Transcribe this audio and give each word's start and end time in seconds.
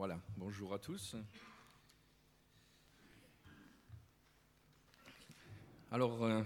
Voilà, 0.00 0.18
bonjour 0.38 0.72
à 0.72 0.78
tous. 0.78 1.14
Alors, 5.92 6.24
euh, 6.24 6.40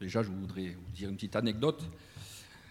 déjà, 0.00 0.22
je 0.22 0.28
voudrais 0.28 0.68
vous 0.68 0.92
dire 0.92 1.08
une 1.08 1.16
petite 1.16 1.34
anecdote. 1.34 1.82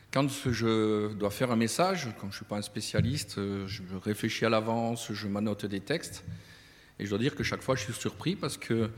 Quand 0.09 0.29
je 0.49 1.11
dois 1.11 1.29
faire 1.29 1.51
un 1.51 1.57
message, 1.57 2.07
quand 2.21 2.27
je 2.27 2.27
ne 2.27 2.31
suis 2.31 2.45
pas 2.45 2.55
un 2.55 2.61
spécialiste, 2.61 3.37
euh, 3.37 3.67
je 3.67 3.83
réfléchis 4.01 4.45
à 4.45 4.49
l'avance, 4.49 5.11
je 5.11 5.27
m'annote 5.27 5.65
des 5.65 5.81
textes. 5.81 6.23
Et 6.97 7.03
je 7.03 7.09
dois 7.09 7.19
dire 7.19 7.35
que 7.35 7.43
chaque 7.43 7.61
fois, 7.61 7.75
je 7.75 7.83
suis 7.83 7.91
surpris 7.91 8.37
parce 8.37 8.55
que, 8.55 8.89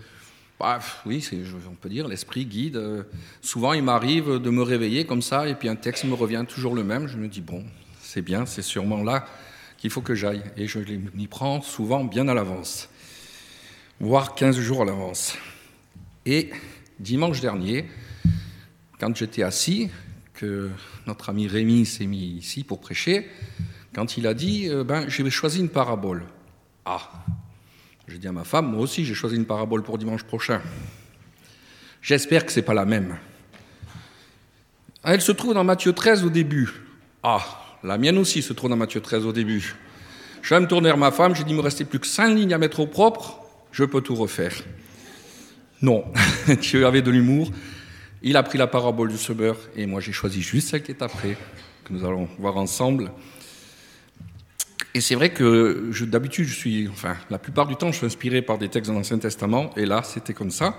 bah, 0.59 0.77
oui, 1.07 1.27
on 1.67 1.73
peut 1.73 1.89
dire, 1.89 2.07
l'esprit 2.07 2.45
guide. 2.45 2.75
Euh, 2.75 3.03
souvent, 3.41 3.73
il 3.73 3.81
m'arrive 3.81 4.37
de 4.37 4.49
me 4.51 4.61
réveiller 4.61 5.07
comme 5.07 5.23
ça, 5.23 5.47
et 5.47 5.55
puis 5.55 5.69
un 5.69 5.75
texte 5.75 6.03
me 6.03 6.13
revient 6.13 6.45
toujours 6.47 6.75
le 6.75 6.83
même. 6.83 7.07
Je 7.07 7.17
me 7.17 7.27
dis, 7.27 7.41
bon, 7.41 7.65
c'est 7.99 8.21
bien, 8.21 8.45
c'est 8.45 8.61
sûrement 8.61 9.01
là 9.01 9.25
qu'il 9.83 9.91
faut 9.91 9.99
que 9.99 10.15
j'aille. 10.15 10.41
Et 10.55 10.65
je 10.65 10.79
m'y 11.13 11.27
prends 11.27 11.61
souvent 11.61 12.05
bien 12.05 12.29
à 12.29 12.33
l'avance, 12.33 12.87
voire 13.99 14.33
15 14.33 14.57
jours 14.57 14.83
à 14.83 14.85
l'avance. 14.85 15.35
Et 16.25 16.51
dimanche 17.01 17.41
dernier, 17.41 17.89
quand 18.97 19.13
j'étais 19.13 19.43
assis, 19.43 19.89
que 20.35 20.69
notre 21.05 21.29
ami 21.29 21.49
Rémi 21.49 21.85
s'est 21.85 22.05
mis 22.05 22.23
ici 22.23 22.63
pour 22.63 22.79
prêcher, 22.79 23.29
quand 23.93 24.15
il 24.15 24.25
a 24.25 24.33
dit 24.33 24.69
euh, 24.69 24.85
ben, 24.85 25.09
J'ai 25.09 25.29
choisi 25.29 25.59
une 25.59 25.67
parabole. 25.67 26.23
Ah 26.85 27.11
J'ai 28.07 28.19
dit 28.19 28.29
à 28.29 28.31
ma 28.31 28.45
femme 28.45 28.71
Moi 28.71 28.79
aussi, 28.79 29.03
j'ai 29.03 29.13
choisi 29.13 29.35
une 29.35 29.45
parabole 29.45 29.83
pour 29.83 29.97
dimanche 29.97 30.23
prochain. 30.23 30.61
J'espère 32.01 32.45
que 32.45 32.53
ce 32.53 32.61
n'est 32.61 32.65
pas 32.65 32.73
la 32.73 32.85
même. 32.85 33.17
Elle 35.03 35.19
se 35.19 35.33
trouve 35.33 35.53
dans 35.53 35.65
Matthieu 35.65 35.91
13 35.91 36.23
au 36.23 36.29
début. 36.29 36.69
Ah 37.21 37.62
la 37.83 37.97
mienne 37.97 38.17
aussi 38.17 38.41
se 38.41 38.53
trouve 38.53 38.69
dans 38.69 38.77
Matthieu 38.77 39.01
13 39.01 39.25
au 39.25 39.33
début. 39.33 39.75
Je 40.41 40.53
vais 40.53 40.59
me 40.59 40.67
tourner 40.67 40.89
vers 40.89 40.97
ma 40.97 41.11
femme, 41.11 41.35
j'ai 41.35 41.43
dit, 41.43 41.51
il 41.51 41.57
me 41.57 41.61
restait 41.61 41.85
plus 41.85 41.99
que 41.99 42.07
cinq 42.07 42.29
lignes 42.29 42.53
à 42.53 42.57
mettre 42.57 42.79
au 42.79 42.87
propre, 42.87 43.41
je 43.71 43.83
peux 43.83 44.01
tout 44.01 44.15
refaire. 44.15 44.53
Non, 45.81 46.05
Dieu 46.61 46.85
avait 46.85 47.01
de 47.01 47.11
l'humour. 47.11 47.51
Il 48.21 48.37
a 48.37 48.43
pris 48.43 48.57
la 48.57 48.67
parabole 48.67 49.09
du 49.09 49.17
semeur 49.17 49.57
et 49.75 49.85
moi 49.85 49.99
j'ai 49.99 50.13
choisi 50.13 50.41
juste 50.41 50.69
celle 50.69 50.83
qui 50.83 50.91
est 50.91 51.01
après, 51.01 51.37
que 51.83 51.91
nous 51.91 52.05
allons 52.05 52.29
voir 52.39 52.57
ensemble. 52.57 53.11
Et 54.95 55.01
c'est 55.01 55.15
vrai 55.15 55.31
que 55.31 55.91
d'habitude, 56.05 56.45
je 56.47 56.55
suis, 56.55 56.87
enfin, 56.87 57.17
la 57.29 57.39
plupart 57.39 57.65
du 57.65 57.75
temps, 57.75 57.91
je 57.91 57.97
suis 57.97 58.05
inspiré 58.05 58.41
par 58.43 58.59
des 58.59 58.69
textes 58.69 58.91
de 58.91 58.95
l'Ancien 58.95 59.17
Testament, 59.17 59.71
et 59.75 59.85
là, 59.87 60.03
c'était 60.03 60.33
comme 60.33 60.51
ça. 60.51 60.77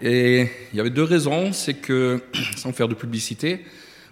Et 0.00 0.48
il 0.72 0.76
y 0.76 0.80
avait 0.80 0.90
deux 0.90 1.02
raisons, 1.02 1.52
c'est 1.52 1.74
que, 1.74 2.22
sans 2.56 2.72
faire 2.72 2.86
de 2.86 2.94
publicité, 2.94 3.64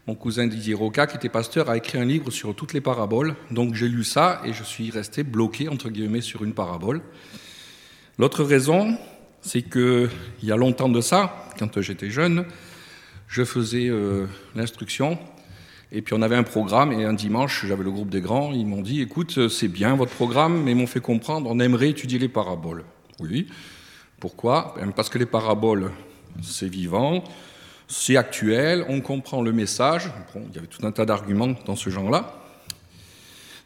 mon 0.06 0.14
cousin 0.14 0.46
Didier 0.46 0.74
Roca, 0.74 1.06
qui 1.06 1.16
était 1.16 1.28
pasteur, 1.28 1.70
a 1.70 1.76
écrit 1.76 1.98
un 1.98 2.04
livre 2.04 2.30
sur 2.30 2.54
toutes 2.54 2.72
les 2.72 2.80
paraboles. 2.80 3.36
Donc 3.50 3.74
j'ai 3.74 3.88
lu 3.88 4.02
ça 4.02 4.42
et 4.44 4.52
je 4.52 4.64
suis 4.64 4.90
resté 4.90 5.22
bloqué, 5.22 5.68
entre 5.68 5.90
guillemets, 5.90 6.20
sur 6.20 6.42
une 6.42 6.54
parabole. 6.54 7.02
L'autre 8.18 8.42
raison, 8.42 8.96
c'est 9.40 9.62
qu'il 9.62 10.08
y 10.42 10.52
a 10.52 10.56
longtemps 10.56 10.88
de 10.88 11.00
ça, 11.00 11.46
quand 11.58 11.80
j'étais 11.80 12.10
jeune, 12.10 12.46
je 13.28 13.44
faisais 13.44 13.88
euh, 13.88 14.26
l'instruction. 14.54 15.18
Et 15.92 16.02
puis 16.02 16.14
on 16.14 16.22
avait 16.22 16.36
un 16.36 16.42
programme 16.42 16.92
et 16.92 17.04
un 17.04 17.12
dimanche, 17.12 17.66
j'avais 17.66 17.84
le 17.84 17.90
groupe 17.90 18.08
des 18.08 18.20
grands, 18.20 18.52
ils 18.52 18.66
m'ont 18.66 18.80
dit, 18.80 19.02
écoute, 19.02 19.48
c'est 19.48 19.68
bien 19.68 19.94
votre 19.94 20.12
programme, 20.12 20.62
mais 20.62 20.72
ils 20.72 20.76
m'ont 20.76 20.86
fait 20.86 21.00
comprendre, 21.00 21.48
on 21.50 21.60
aimerait 21.60 21.90
étudier 21.90 22.18
les 22.18 22.28
paraboles. 22.28 22.84
Oui. 23.20 23.46
Pourquoi? 24.18 24.74
Ben, 24.76 24.90
Parce 24.92 25.10
que 25.10 25.18
les 25.18 25.26
paraboles, 25.26 25.90
c'est 26.42 26.68
vivant, 26.68 27.22
c'est 27.88 28.16
actuel, 28.16 28.84
on 28.88 29.00
comprend 29.00 29.42
le 29.42 29.52
message. 29.52 30.10
il 30.34 30.54
y 30.54 30.58
avait 30.58 30.66
tout 30.66 30.86
un 30.86 30.92
tas 30.92 31.04
d'arguments 31.04 31.54
dans 31.66 31.76
ce 31.76 31.90
genre-là. 31.90 32.38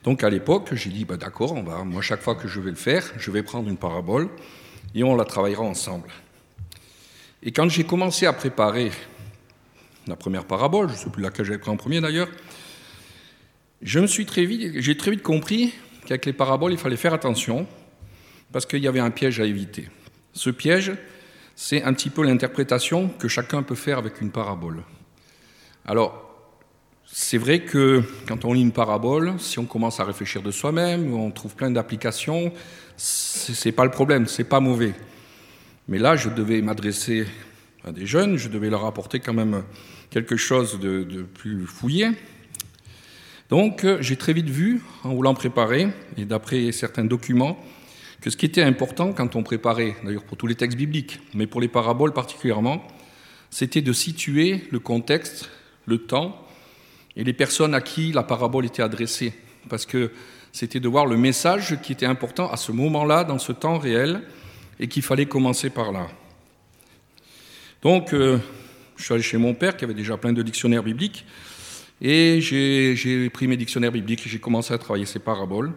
Donc 0.05 0.23
à 0.23 0.31
l'époque, 0.31 0.71
j'ai 0.75 0.91
dit, 0.91 1.05
bah, 1.05 1.17
d'accord, 1.17 1.53
on 1.53 1.63
va, 1.63 1.83
moi 1.85 2.01
chaque 2.03 2.23
fois 2.23 2.35
que 2.35 2.47
je 2.47 2.61
vais 2.61 2.71
le 2.71 2.77
faire, 2.77 3.05
je 3.19 3.31
vais 3.31 3.43
prendre 3.43 3.69
une 3.69 3.77
parabole 3.77 4.29
et 4.95 5.03
on 5.03 5.17
la 5.17 5.25
travaillera 5.25 5.65
ensemble. 5.65 6.09
Et 7.43 7.53
quand 7.53 7.69
j'ai 7.69 7.85
commencé 7.85 8.27
à 8.27 8.33
préparer 8.33 8.91
la 10.07 10.17
première 10.17 10.45
parabole, 10.45 10.89
je 10.89 10.95
ne 10.95 10.99
sais 10.99 11.11
plus 11.11 11.23
laquelle 11.23 11.45
j'avais 11.45 11.59
pris 11.59 11.71
en 11.71 11.77
premier 11.77 12.01
d'ailleurs, 12.01 12.29
je 13.83 13.99
me 13.99 14.07
suis 14.07 14.27
très 14.27 14.45
vite, 14.45 14.81
j'ai 14.81 14.97
très 14.97 15.11
vite 15.11 15.23
compris 15.23 15.75
qu'avec 16.07 16.25
les 16.25 16.33
paraboles, 16.33 16.73
il 16.73 16.79
fallait 16.79 16.97
faire 16.97 17.13
attention 17.13 17.67
parce 18.53 18.65
qu'il 18.65 18.83
y 18.83 18.89
avait 18.89 19.01
un 19.01 19.11
piège 19.11 19.41
à 19.41 19.45
éviter. 19.45 19.89
Ce 20.33 20.51
piège, 20.51 20.93
c'est 21.57 21.83
un 21.83 21.95
petit 21.95 22.11
peu 22.11 22.23
l'interprétation 22.23 23.09
que 23.19 23.29
chacun 23.29 23.63
peut 23.63 23.75
faire 23.75 23.97
avec 23.97 24.21
une 24.21 24.31
parabole. 24.31 24.85
Alors, 25.87 26.23
c'est 27.07 27.39
vrai 27.39 27.61
que 27.61 28.03
quand 28.29 28.45
on 28.45 28.53
lit 28.53 28.61
une 28.61 28.73
parabole, 28.73 29.35
si 29.39 29.59
on 29.59 29.65
commence 29.65 29.99
à 29.99 30.05
réfléchir 30.05 30.43
de 30.43 30.51
soi-même, 30.51 31.15
on 31.15 31.31
trouve 31.31 31.55
plein 31.55 31.71
d'applications, 31.71 32.53
c'est 32.97 33.73
pas 33.73 33.85
le 33.85 33.91
problème, 33.91 34.27
c'est 34.27 34.45
pas 34.45 34.61
mauvais. 34.61 34.95
Mais 35.89 35.99
là, 35.99 36.15
je 36.15 36.29
devais 36.29 36.61
m'adresser 36.61 37.27
à 37.85 37.93
des 37.93 38.05
jeunes, 38.05 38.37
je 38.37 38.49
devais 38.49 38.69
leur 38.69 38.85
apporter 38.85 39.21
quand 39.21 39.35
même 39.35 39.63
quelque 40.11 40.37
chose 40.37 40.79
de, 40.79 41.05
de 41.05 41.23
plus 41.23 41.65
fouillé. 41.67 42.11
Donc, 43.49 43.87
j'ai 44.01 44.17
très 44.17 44.35
vite 44.35 44.51
vu, 44.51 44.83
en 45.05 45.15
voulant 45.15 45.35
préparer, 45.35 45.89
et 46.19 46.27
d'après 46.27 46.71
certains 46.73 47.05
documents, 47.05 47.59
que 48.27 48.31
ce 48.31 48.37
qui 48.37 48.47
était 48.47 48.63
important 48.63 49.13
quand 49.13 49.37
on 49.37 49.45
préparait, 49.45 49.95
d'ailleurs 50.03 50.25
pour 50.25 50.37
tous 50.37 50.49
les 50.49 50.57
textes 50.57 50.77
bibliques, 50.77 51.21
mais 51.33 51.47
pour 51.47 51.61
les 51.61 51.69
paraboles 51.69 52.13
particulièrement, 52.13 52.85
c'était 53.51 53.83
de 53.83 53.93
situer 53.93 54.65
le 54.73 54.81
contexte, 54.81 55.49
le 55.87 55.99
temps 55.99 56.37
et 57.15 57.23
les 57.23 57.33
personnes 57.33 57.73
à 57.73 57.81
qui 57.81 58.11
la 58.11 58.25
parabole 58.25 58.67
était 58.67 58.83
adressée. 58.83 59.33
Parce 59.69 59.87
que 59.87 60.11
c'était 60.51 60.81
de 60.81 60.89
voir 60.89 61.07
le 61.07 61.17
message 61.17 61.81
qui 61.83 61.93
était 61.93 62.05
important 62.05 62.51
à 62.51 62.57
ce 62.57 62.73
moment-là, 62.73 63.23
dans 63.23 63.39
ce 63.39 63.53
temps 63.53 63.79
réel, 63.79 64.23
et 64.81 64.89
qu'il 64.89 65.05
fallait 65.05 65.27
commencer 65.27 65.71
par 65.71 65.93
là. 65.93 66.09
Donc, 67.81 68.13
euh, 68.13 68.39
je 68.97 69.05
suis 69.05 69.15
allé 69.15 69.23
chez 69.23 69.39
mon 69.39 69.55
père 69.55 69.77
qui 69.77 69.85
avait 69.85 69.95
déjà 69.95 70.17
plein 70.17 70.33
de 70.33 70.43
dictionnaires 70.43 70.83
bibliques, 70.83 71.25
et 72.03 72.41
j'ai 72.41 73.31
pris 73.31 73.47
mes 73.47 73.57
dictionnaires 73.57 73.93
bibliques 73.93 74.27
et 74.27 74.29
j'ai 74.29 74.41
commencé 74.41 74.75
à 74.75 74.79
travailler 74.79 75.07
ces 75.07 75.21
paraboles. 75.21 75.73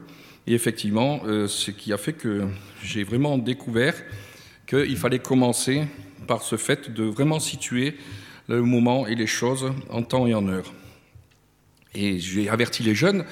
Et 0.50 0.54
effectivement, 0.54 1.22
euh, 1.26 1.48
ce 1.48 1.70
qui 1.70 1.94
a 1.94 1.98
fait 1.98 2.14
que 2.14 2.48
j'ai 2.82 3.04
vraiment 3.04 3.38
découvert 3.38 3.94
qu'il 4.66 4.98
fallait 4.98 5.20
commencer 5.20 5.84
par 6.26 6.42
ce 6.42 6.58
fait 6.58 6.92
de 6.92 7.04
vraiment 7.04 7.40
situer 7.40 7.96
le 8.48 8.64
moment 8.64 9.06
et 9.06 9.14
les 9.14 9.28
choses 9.28 9.72
en 9.92 10.02
temps 10.02 10.26
et 10.26 10.34
en 10.34 10.48
heure. 10.48 10.74
Et 11.94 12.18
j'ai 12.18 12.50
averti 12.50 12.82
les 12.82 12.96
jeunes, 12.96 13.26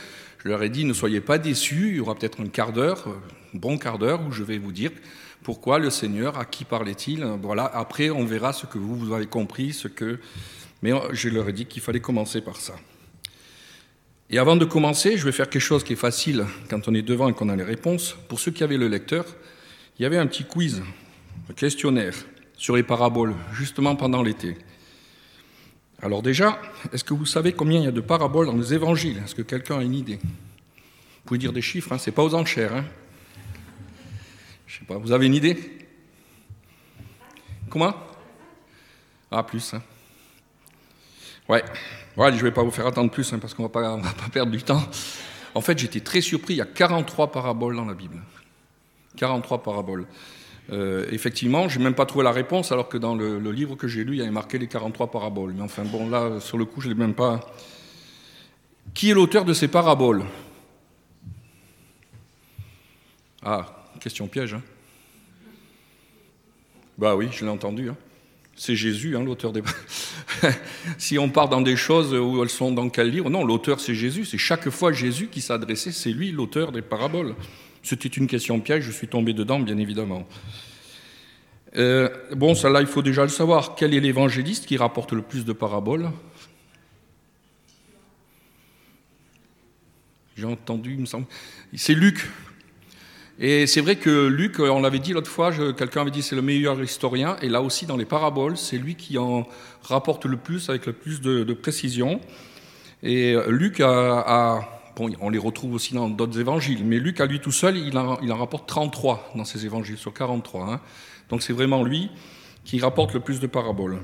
je 0.43 0.47
leur 0.47 0.61
ai 0.61 0.69
dit, 0.69 0.85
ne 0.85 0.93
soyez 0.93 1.19
pas 1.19 1.39
déçus, 1.39 1.89
il 1.89 1.95
y 1.95 1.99
aura 1.99 2.13
peut-être 2.13 2.39
un 2.39 2.49
quart 2.49 2.71
d'heure, 2.71 3.07
bon 3.55 3.79
quart 3.79 3.97
d'heure, 3.97 4.21
où 4.27 4.31
je 4.31 4.43
vais 4.43 4.59
vous 4.59 4.71
dire 4.71 4.91
pourquoi 5.41 5.79
le 5.79 5.89
Seigneur, 5.89 6.37
à 6.37 6.45
qui 6.45 6.65
parlait-il. 6.65 7.25
Voilà, 7.41 7.65
après 7.65 8.11
on 8.11 8.25
verra 8.25 8.53
ce 8.53 8.67
que 8.67 8.77
vous, 8.77 8.95
vous 8.95 9.13
avez 9.13 9.25
compris, 9.25 9.73
ce 9.73 9.87
que... 9.87 10.19
Mais 10.83 10.91
je 11.13 11.29
leur 11.29 11.49
ai 11.49 11.53
dit 11.53 11.65
qu'il 11.65 11.81
fallait 11.81 11.99
commencer 11.99 12.41
par 12.41 12.57
ça. 12.57 12.75
Et 14.29 14.39
avant 14.39 14.57
de 14.57 14.65
commencer, 14.65 15.17
je 15.17 15.23
vais 15.23 15.31
faire 15.31 15.49
quelque 15.49 15.61
chose 15.61 15.83
qui 15.83 15.93
est 15.93 15.97
facile 15.97 16.45
quand 16.69 16.87
on 16.89 16.93
est 16.93 17.01
devant 17.01 17.29
et 17.29 17.33
qu'on 17.33 17.47
a 17.47 17.55
les 17.55 17.63
réponses. 17.63 18.17
Pour 18.27 18.39
ceux 18.39 18.51
qui 18.51 18.63
avaient 18.63 18.77
le 18.77 18.89
lecteur, 18.89 19.25
il 19.97 20.03
y 20.03 20.05
avait 20.05 20.17
un 20.17 20.27
petit 20.27 20.43
quiz, 20.43 20.83
un 21.49 21.53
questionnaire 21.53 22.13
sur 22.57 22.75
les 22.75 22.83
paraboles, 22.83 23.35
justement 23.53 23.95
pendant 23.95 24.21
l'été. 24.21 24.57
Alors 26.01 26.21
déjà, 26.21 26.61
est-ce 26.91 27.03
que 27.03 27.13
vous 27.13 27.25
savez 27.25 27.53
combien 27.53 27.79
il 27.79 27.85
y 27.85 27.87
a 27.87 27.91
de 27.91 28.01
paraboles 28.01 28.47
dans 28.47 28.57
les 28.57 28.73
évangiles? 28.73 29.21
Est-ce 29.23 29.33
que 29.33 29.41
quelqu'un 29.43 29.79
a 29.79 29.83
une 29.83 29.95
idée? 29.95 30.19
Vous 30.21 31.23
pouvez 31.25 31.37
dire 31.37 31.53
des 31.53 31.61
chiffres, 31.61 31.93
hein, 31.93 31.97
c'est 31.97 32.11
pas 32.11 32.23
aux 32.23 32.35
enchères. 32.35 32.75
Hein 32.75 32.85
Je 34.67 34.79
sais 34.79 34.85
pas, 34.85 34.97
vous 34.97 35.13
avez 35.13 35.25
une 35.25 35.35
idée? 35.35 35.57
Comment? 37.69 37.95
Ah, 39.31 39.43
plus. 39.43 39.73
Hein 39.73 39.81
ouais. 41.49 41.63
Je 42.17 42.23
ne 42.23 42.41
vais 42.41 42.51
pas 42.51 42.63
vous 42.63 42.71
faire 42.71 42.87
attendre 42.87 43.11
plus 43.11 43.31
hein, 43.31 43.39
parce 43.39 43.53
qu'on 43.53 43.63
ne 43.63 43.67
va 43.67 43.99
pas 43.99 44.29
perdre 44.31 44.51
du 44.51 44.63
temps. 44.63 44.81
En 45.53 45.61
fait, 45.61 45.77
j'étais 45.77 46.01
très 46.01 46.21
surpris, 46.21 46.55
il 46.55 46.57
y 46.57 46.61
a 46.61 46.65
43 46.65 47.31
paraboles 47.31 47.75
dans 47.75 47.85
la 47.85 47.93
Bible. 47.93 48.21
43 49.15 49.63
paraboles. 49.63 50.05
Euh, 50.71 51.07
effectivement, 51.11 51.69
je 51.69 51.77
n'ai 51.77 51.85
même 51.85 51.95
pas 51.95 52.05
trouvé 52.05 52.23
la 52.23 52.31
réponse, 52.31 52.71
alors 52.71 52.89
que 52.89 52.97
dans 52.97 53.15
le, 53.15 53.39
livre 53.51 53.75
que 53.75 53.87
j'ai 53.87 54.03
lu, 54.03 54.13
il 54.13 54.19
y 54.19 54.21
avait 54.21 54.31
marqué 54.31 54.57
les 54.57 54.67
43 54.67 55.11
paraboles. 55.11 55.53
Mais 55.53 55.61
enfin, 55.61 55.83
bon, 55.83 56.09
là, 56.09 56.39
sur 56.39 56.57
le 56.57 56.65
coup, 56.65 56.81
je 56.81 56.89
ne 56.89 56.93
l'ai 56.93 56.99
même 56.99 57.13
pas. 57.13 57.39
Qui 58.93 59.11
est 59.11 59.13
l'auteur 59.13 59.45
de 59.45 59.53
ces 59.53 59.67
paraboles? 59.67 60.23
Ah, 63.43 63.65
question 63.99 64.27
piège. 64.27 64.55
Hein. 64.55 64.61
bah 66.97 67.15
oui, 67.15 67.29
je 67.31 67.45
l'ai 67.45 67.51
entendu. 67.51 67.89
Hein. 67.89 67.95
C'est 68.59 68.75
Jésus, 68.75 69.15
hein, 69.15 69.23
l'auteur 69.23 69.53
des. 69.53 69.61
si 70.97 71.19
on 71.19 71.29
part 71.29 71.47
dans 71.47 71.61
des 71.61 71.75
choses 71.75 72.11
où 72.13 72.41
elles 72.41 72.49
sont 72.49 72.71
dans 72.71 72.89
quel 72.89 73.11
livre, 73.11 73.29
non, 73.29 73.45
l'auteur 73.45 73.79
c'est 73.79 73.93
Jésus. 73.93 74.25
C'est 74.25 74.39
chaque 74.39 74.69
fois 74.71 74.91
Jésus 74.91 75.27
qui 75.27 75.41
s'adressait, 75.41 75.91
c'est 75.91 76.09
lui 76.09 76.31
l'auteur 76.31 76.71
des 76.71 76.81
paraboles. 76.81 77.35
C'était 77.83 78.09
une 78.09 78.25
question 78.25 78.59
piège, 78.59 78.83
je 78.83 78.91
suis 78.91 79.07
tombé 79.07 79.33
dedans, 79.33 79.59
bien 79.59 79.77
évidemment. 79.77 80.27
Euh, 81.75 82.09
bon, 82.35 82.55
ça 82.55 82.69
là, 82.69 82.81
il 82.81 82.87
faut 82.87 83.03
déjà 83.03 83.21
le 83.21 83.29
savoir. 83.29 83.75
Quel 83.75 83.93
est 83.93 83.99
l'évangéliste 83.99 84.65
qui 84.65 84.75
rapporte 84.75 85.13
le 85.13 85.21
plus 85.21 85.45
de 85.45 85.53
paraboles? 85.53 86.09
J'ai 90.35 90.45
entendu, 90.45 90.93
il 90.93 91.01
me 91.01 91.05
semble. 91.05 91.27
C'est 91.75 91.93
Luc. 91.93 92.27
Et 93.39 93.67
c'est 93.67 93.81
vrai 93.81 93.97
que 93.97 94.27
Luc, 94.27 94.59
on 94.59 94.81
l'avait 94.81 94.99
dit 94.99 95.13
l'autre 95.13 95.29
fois, 95.29 95.51
quelqu'un 95.73 96.01
avait 96.01 96.11
dit 96.11 96.23
c'est 96.23 96.35
le 96.35 96.41
meilleur 96.41 96.81
historien. 96.81 97.35
Et 97.41 97.49
là 97.49 97.61
aussi, 97.61 97.85
dans 97.85 97.97
les 97.97 98.05
paraboles, 98.05 98.57
c'est 98.57 98.77
lui 98.77 98.95
qui 98.95 99.17
en 99.17 99.47
rapporte 99.83 100.25
le 100.25 100.37
plus, 100.37 100.69
avec 100.69 100.87
le 100.87 100.93
plus 100.93 101.21
de, 101.21 101.53
précision. 101.53 102.19
Et 103.03 103.35
Luc 103.47 103.79
a, 103.79 104.67
bon, 104.95 105.11
on 105.21 105.29
les 105.29 105.37
retrouve 105.37 105.75
aussi 105.75 105.93
dans 105.93 106.09
d'autres 106.09 106.39
évangiles, 106.39 106.83
mais 106.83 106.97
Luc, 106.97 107.21
à 107.21 107.27
lui 107.27 107.39
tout 107.39 107.51
seul, 107.51 107.77
il 107.77 107.95
en, 107.97 108.19
il 108.21 108.31
en 108.31 108.37
rapporte 108.37 108.67
33 108.67 109.33
dans 109.35 109.45
ses 109.45 109.65
évangiles, 109.65 109.97
sur 109.97 110.13
43. 110.13 110.73
Hein. 110.73 110.81
Donc 111.29 111.43
c'est 111.43 111.53
vraiment 111.53 111.83
lui 111.83 112.09
qui 112.65 112.79
rapporte 112.79 113.13
le 113.13 113.19
plus 113.19 113.39
de 113.39 113.47
paraboles. 113.47 113.99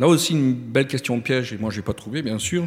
Là 0.00 0.08
aussi, 0.08 0.32
une 0.32 0.54
belle 0.54 0.88
question 0.88 1.20
piège, 1.20 1.52
et 1.52 1.58
moi 1.58 1.70
je 1.70 1.76
n'ai 1.76 1.84
pas 1.84 1.94
trouvé, 1.94 2.22
bien 2.22 2.40
sûr. 2.40 2.66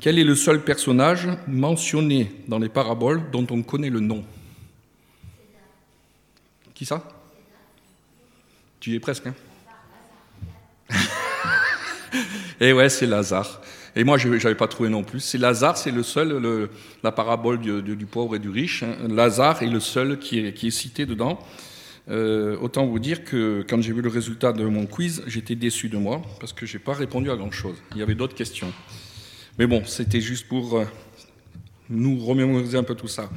Quel 0.00 0.18
est 0.18 0.24
le 0.24 0.34
seul 0.34 0.62
personnage 0.64 1.28
mentionné 1.46 2.32
dans 2.48 2.58
les 2.58 2.68
paraboles 2.68 3.30
dont 3.30 3.46
on 3.50 3.62
connaît 3.62 3.90
le 3.90 4.00
nom? 4.00 4.24
Qui 6.78 6.86
ça? 6.86 7.02
Tu 8.78 8.92
y 8.92 8.94
es 8.94 9.00
presque, 9.00 9.26
hein 9.26 9.34
Et 12.60 12.68
eh 12.68 12.72
ouais, 12.72 12.88
c'est 12.88 13.06
Lazare. 13.06 13.60
Et 13.96 14.04
moi, 14.04 14.16
je 14.16 14.28
n'avais 14.28 14.54
pas 14.54 14.68
trouvé 14.68 14.88
non 14.88 15.02
plus. 15.02 15.18
C'est 15.18 15.38
Lazare, 15.38 15.76
c'est 15.76 15.90
le 15.90 16.04
seul, 16.04 16.68
la 17.02 17.10
parabole 17.10 17.58
du, 17.58 18.06
pauvre 18.06 18.36
et 18.36 18.38
du 18.38 18.48
riche. 18.48 18.84
Hein. 18.84 18.94
Lazare 19.08 19.64
est 19.64 19.66
le 19.66 19.80
seul 19.80 20.20
qui 20.20 20.38
est 20.38 20.70
cité 20.70 21.04
dedans. 21.04 21.40
Euh, 22.10 22.56
autant 22.60 22.86
vous 22.86 23.00
dire 23.00 23.24
que 23.24 23.66
quand 23.68 23.82
j'ai 23.82 23.92
vu 23.92 24.00
le 24.00 24.08
résultat 24.08 24.52
de 24.52 24.64
mon 24.64 24.86
quiz, 24.86 25.24
j'étais 25.26 25.56
déçu 25.56 25.88
de 25.88 25.98
moi 25.98 26.22
parce 26.38 26.52
que 26.52 26.64
je 26.64 26.76
n'ai 26.76 26.84
pas 26.84 26.94
répondu 26.94 27.28
à 27.28 27.34
grand-chose. 27.34 27.76
Il 27.90 27.98
y 27.98 28.02
avait 28.02 28.14
d'autres 28.14 28.36
questions. 28.36 28.72
Mais 29.58 29.66
bon, 29.66 29.82
c'était 29.84 30.20
juste 30.20 30.46
pour 30.46 30.78
euh, 30.78 30.84
nous 31.90 32.24
remémoriser 32.24 32.78
un 32.78 32.84
peu 32.84 32.94
tout 32.94 33.08
ça. 33.08 33.28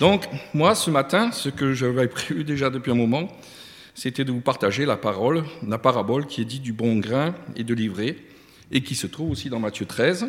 Donc, 0.00 0.26
moi, 0.54 0.74
ce 0.74 0.90
matin, 0.90 1.30
ce 1.30 1.50
que 1.50 1.74
j'avais 1.74 2.08
prévu 2.08 2.42
déjà 2.42 2.70
depuis 2.70 2.90
un 2.90 2.94
moment, 2.94 3.28
c'était 3.94 4.24
de 4.24 4.32
vous 4.32 4.40
partager 4.40 4.86
la 4.86 4.96
parole, 4.96 5.44
la 5.66 5.76
parabole 5.76 6.26
qui 6.26 6.40
est 6.40 6.46
dite 6.46 6.62
du 6.62 6.72
bon 6.72 6.96
grain 6.96 7.34
et 7.54 7.64
de 7.64 7.74
l'ivraie, 7.74 8.16
et 8.70 8.82
qui 8.82 8.94
se 8.94 9.06
trouve 9.06 9.30
aussi 9.30 9.50
dans 9.50 9.60
Matthieu 9.60 9.84
13, 9.84 10.28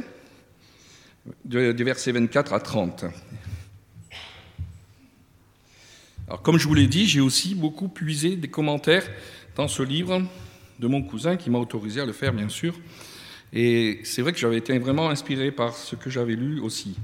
des 1.46 1.84
versets 1.86 2.12
24 2.12 2.52
à 2.52 2.60
30. 2.60 3.06
Alors, 6.28 6.42
comme 6.42 6.58
je 6.58 6.68
vous 6.68 6.74
l'ai 6.74 6.88
dit, 6.88 7.08
j'ai 7.08 7.22
aussi 7.22 7.56
beaucoup 7.56 7.88
puisé 7.88 8.36
des 8.36 8.50
commentaires 8.50 9.10
dans 9.56 9.70
ce 9.70 9.84
livre 9.84 10.22
de 10.80 10.88
mon 10.88 11.02
cousin 11.02 11.38
qui 11.38 11.50
m'a 11.50 11.60
autorisé 11.60 12.02
à 12.02 12.06
le 12.06 12.14
faire, 12.14 12.34
bien 12.34 12.50
sûr. 12.50 12.74
Et 13.54 14.02
c'est 14.04 14.22
vrai 14.22 14.34
que 14.34 14.40
j'avais 14.40 14.58
été 14.58 14.78
vraiment 14.80 15.10
inspiré 15.10 15.50
par 15.50 15.78
ce 15.78 15.96
que 15.96 16.10
j'avais 16.10 16.36
lu 16.36 16.60
aussi. 16.60 16.98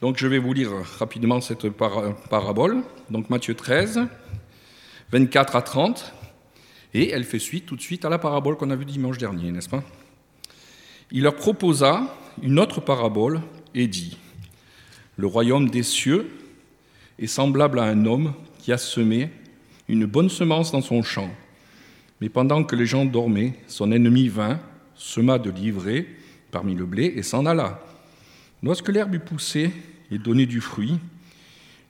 Donc 0.00 0.16
je 0.16 0.28
vais 0.28 0.38
vous 0.38 0.52
lire 0.52 0.70
rapidement 0.98 1.40
cette 1.40 1.68
parabole. 1.70 2.82
Donc 3.10 3.30
Matthieu 3.30 3.54
13, 3.54 4.02
24 5.10 5.56
à 5.56 5.62
30. 5.62 6.12
Et 6.94 7.10
elle 7.10 7.24
fait 7.24 7.40
suite 7.40 7.66
tout 7.66 7.74
de 7.74 7.80
suite 7.80 8.04
à 8.04 8.08
la 8.08 8.18
parabole 8.18 8.56
qu'on 8.56 8.70
a 8.70 8.76
vue 8.76 8.84
dimanche 8.84 9.18
dernier, 9.18 9.50
n'est-ce 9.50 9.68
pas? 9.68 9.82
Il 11.10 11.22
leur 11.24 11.34
proposa 11.34 12.02
une 12.42 12.60
autre 12.60 12.80
parabole 12.80 13.40
et 13.74 13.88
dit, 13.88 14.16
Le 15.16 15.26
royaume 15.26 15.68
des 15.68 15.82
cieux 15.82 16.30
est 17.18 17.26
semblable 17.26 17.80
à 17.80 17.84
un 17.84 18.06
homme 18.06 18.34
qui 18.58 18.72
a 18.72 18.78
semé 18.78 19.30
une 19.88 20.06
bonne 20.06 20.28
semence 20.28 20.70
dans 20.70 20.80
son 20.80 21.02
champ. 21.02 21.30
Mais 22.20 22.28
pendant 22.28 22.62
que 22.62 22.76
les 22.76 22.86
gens 22.86 23.04
dormaient, 23.04 23.54
son 23.66 23.90
ennemi 23.90 24.28
vint, 24.28 24.60
sema 24.94 25.38
de 25.38 25.50
l'ivraie 25.50 26.06
parmi 26.52 26.74
le 26.74 26.86
blé 26.86 27.12
et 27.16 27.22
s'en 27.22 27.46
alla. 27.46 27.80
Lorsque 28.62 28.88
l'herbe 28.88 29.14
eut 29.14 29.20
poussé 29.20 29.72
et 30.10 30.18
donné 30.18 30.46
du 30.46 30.60
fruit, 30.60 30.98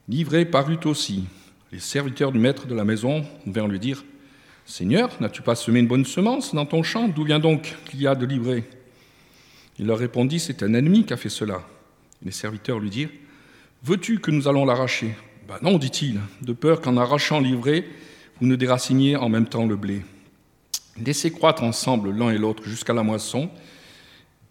l'ivraie 0.07 0.45
parut 0.45 0.79
aussi. 0.85 1.25
Les 1.71 1.79
serviteurs 1.79 2.31
du 2.31 2.39
maître 2.39 2.67
de 2.67 2.75
la 2.75 2.85
maison 2.85 3.25
vinrent 3.45 3.67
lui 3.67 3.79
dire 3.79 4.03
Seigneur, 4.65 5.09
n'as-tu 5.19 5.41
pas 5.41 5.55
semé 5.55 5.79
une 5.79 5.87
bonne 5.87 6.05
semence 6.05 6.53
dans 6.53 6.65
ton 6.65 6.83
champ? 6.83 7.07
D'où 7.07 7.23
vient 7.23 7.39
donc 7.39 7.75
qu'il 7.85 8.01
y 8.01 8.07
a 8.07 8.15
de 8.15 8.25
l'ivraie 8.25 8.63
Il 9.79 9.87
leur 9.87 9.97
répondit 9.97 10.39
C'est 10.39 10.63
un 10.63 10.73
ennemi 10.73 11.05
qui 11.05 11.13
a 11.13 11.17
fait 11.17 11.29
cela. 11.29 11.67
Les 12.23 12.31
serviteurs 12.31 12.79
lui 12.79 12.89
dirent 12.89 13.09
Veux-tu 13.83 14.19
que 14.19 14.31
nous 14.31 14.47
allons 14.47 14.65
l'arracher 14.65 15.15
bah 15.49 15.57
non, 15.63 15.79
dit-il, 15.79 16.19
de 16.43 16.53
peur 16.53 16.79
qu'en 16.79 16.95
arrachant 16.95 17.39
l'ivraie, 17.39 17.83
vous 18.39 18.45
ne 18.45 18.55
déraciniez 18.55 19.15
en 19.15 19.29
même 19.29 19.47
temps 19.47 19.65
le 19.65 19.75
blé. 19.75 20.03
Laissez 21.03 21.31
croître 21.31 21.63
ensemble 21.63 22.11
l'un 22.11 22.29
et 22.29 22.37
l'autre 22.37 22.65
jusqu'à 22.65 22.93
la 22.93 23.01
moisson, 23.01 23.49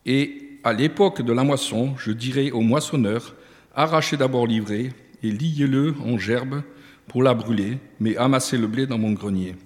et 0.06 0.47
à 0.68 0.74
l'époque 0.74 1.22
de 1.22 1.32
la 1.32 1.44
moisson, 1.44 1.94
je 1.96 2.12
dirai 2.12 2.50
au 2.50 2.60
moissonneur, 2.60 3.34
arrachez 3.74 4.18
d'abord 4.18 4.46
l'ivraie 4.46 4.92
et 5.22 5.30
liez-le 5.30 5.94
en 6.04 6.18
gerbe 6.18 6.62
pour 7.06 7.22
la 7.22 7.32
brûler, 7.32 7.78
mais 8.00 8.18
amassez 8.18 8.58
le 8.58 8.66
blé 8.66 8.86
dans 8.86 8.98
mon 8.98 9.12
grenier. 9.12 9.56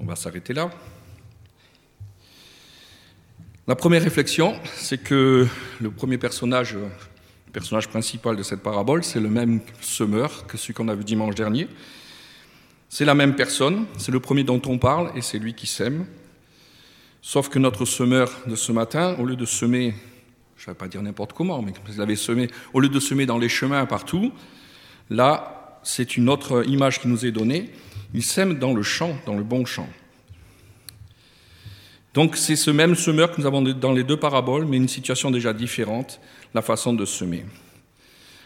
On 0.00 0.04
va 0.04 0.16
s'arrêter 0.16 0.52
là. 0.52 0.70
La 3.66 3.74
première 3.74 4.02
réflexion, 4.02 4.54
c'est 4.74 5.02
que 5.02 5.46
le 5.80 5.90
premier 5.90 6.18
personnage 6.18 6.76
personnage 7.54 7.88
principal 7.88 8.36
de 8.36 8.42
cette 8.42 8.62
parabole, 8.62 9.02
c'est 9.02 9.20
le 9.20 9.30
même 9.30 9.60
semeur 9.80 10.46
que 10.46 10.58
celui 10.58 10.74
qu'on 10.74 10.88
a 10.88 10.94
vu 10.94 11.04
dimanche 11.04 11.34
dernier. 11.34 11.68
C'est 12.90 13.06
la 13.06 13.14
même 13.14 13.34
personne, 13.34 13.86
c'est 13.96 14.12
le 14.12 14.20
premier 14.20 14.44
dont 14.44 14.60
on 14.66 14.76
parle 14.76 15.10
et 15.16 15.22
c'est 15.22 15.38
lui 15.38 15.54
qui 15.54 15.66
sème. 15.66 16.04
Sauf 17.22 17.48
que 17.48 17.58
notre 17.58 17.86
semeur 17.86 18.30
de 18.46 18.56
ce 18.56 18.72
matin, 18.72 19.16
au 19.18 19.24
lieu 19.24 19.36
de 19.36 19.46
semer, 19.46 19.94
je 20.58 20.64
ne 20.64 20.74
vais 20.74 20.78
pas 20.78 20.88
dire 20.88 21.00
n'importe 21.02 21.32
comment, 21.32 21.62
mais 21.62 21.72
il 21.88 22.00
avait 22.00 22.16
semé, 22.16 22.48
au 22.74 22.80
lieu 22.80 22.88
de 22.88 23.00
semer 23.00 23.26
dans 23.26 23.38
les 23.38 23.48
chemins 23.48 23.86
partout, 23.86 24.32
là, 25.08 25.80
c'est 25.84 26.16
une 26.16 26.28
autre 26.28 26.68
image 26.68 27.00
qui 27.00 27.08
nous 27.08 27.24
est 27.24 27.30
donnée. 27.30 27.70
Il 28.12 28.24
sème 28.24 28.58
dans 28.58 28.74
le 28.74 28.82
champ, 28.82 29.16
dans 29.24 29.36
le 29.36 29.44
bon 29.44 29.64
champ. 29.64 29.88
Donc 32.14 32.36
c'est 32.36 32.56
ce 32.56 32.72
même 32.72 32.96
semeur 32.96 33.30
que 33.30 33.40
nous 33.40 33.46
avons 33.46 33.62
dans 33.62 33.92
les 33.92 34.02
deux 34.02 34.16
paraboles, 34.16 34.66
mais 34.66 34.76
une 34.76 34.88
situation 34.88 35.30
déjà 35.30 35.52
différente, 35.52 36.20
la 36.54 36.62
façon 36.62 36.92
de 36.92 37.04
semer. 37.04 37.44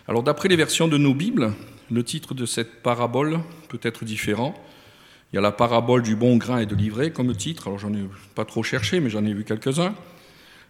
Alors 0.06 0.22
d'après 0.22 0.48
les 0.48 0.56
versions 0.56 0.88
de 0.88 0.98
nos 0.98 1.14
Bibles, 1.14 1.54
le 1.90 2.04
titre 2.04 2.34
de 2.34 2.44
cette 2.44 2.82
parabole 2.82 3.40
peut 3.68 3.80
être 3.82 4.04
différent. 4.04 4.54
Il 5.32 5.36
y 5.36 5.38
a 5.38 5.42
la 5.42 5.52
parabole 5.52 6.02
du 6.02 6.14
bon 6.14 6.36
grain 6.36 6.58
et 6.58 6.66
de 6.66 6.74
l'ivraie 6.74 7.10
comme 7.10 7.34
titre, 7.34 7.68
alors 7.68 7.78
j'en 7.78 7.94
ai 7.94 8.04
pas 8.34 8.44
trop 8.44 8.62
cherché, 8.62 9.00
mais 9.00 9.08
j'en 9.08 9.24
ai 9.24 9.32
vu 9.32 9.44
quelques-uns. 9.44 9.94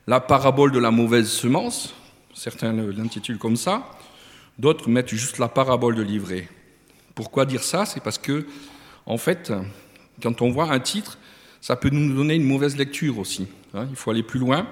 La 0.08 0.18
parabole 0.18 0.72
de 0.72 0.80
la 0.80 0.90
mauvaise 0.90 1.28
semence, 1.28 1.94
certains 2.34 2.72
l'intitulent 2.72 3.38
comme 3.38 3.56
ça, 3.56 3.88
d'autres 4.58 4.88
mettent 4.88 5.10
juste 5.10 5.38
la 5.38 5.46
parabole 5.46 5.94
de 5.94 6.02
l'ivraie. 6.02 6.48
Pourquoi 7.14 7.46
dire 7.46 7.62
ça? 7.62 7.86
C'est 7.86 8.02
parce 8.02 8.18
que, 8.18 8.46
en 9.06 9.16
fait, 9.16 9.52
quand 10.20 10.42
on 10.42 10.50
voit 10.50 10.72
un 10.72 10.80
titre, 10.80 11.18
ça 11.60 11.76
peut 11.76 11.90
nous 11.90 12.12
donner 12.12 12.34
une 12.34 12.44
mauvaise 12.44 12.76
lecture 12.76 13.18
aussi. 13.20 13.46
Hein. 13.74 13.86
il 13.90 13.96
faut 13.96 14.10
aller 14.10 14.24
plus 14.24 14.40
loin. 14.40 14.66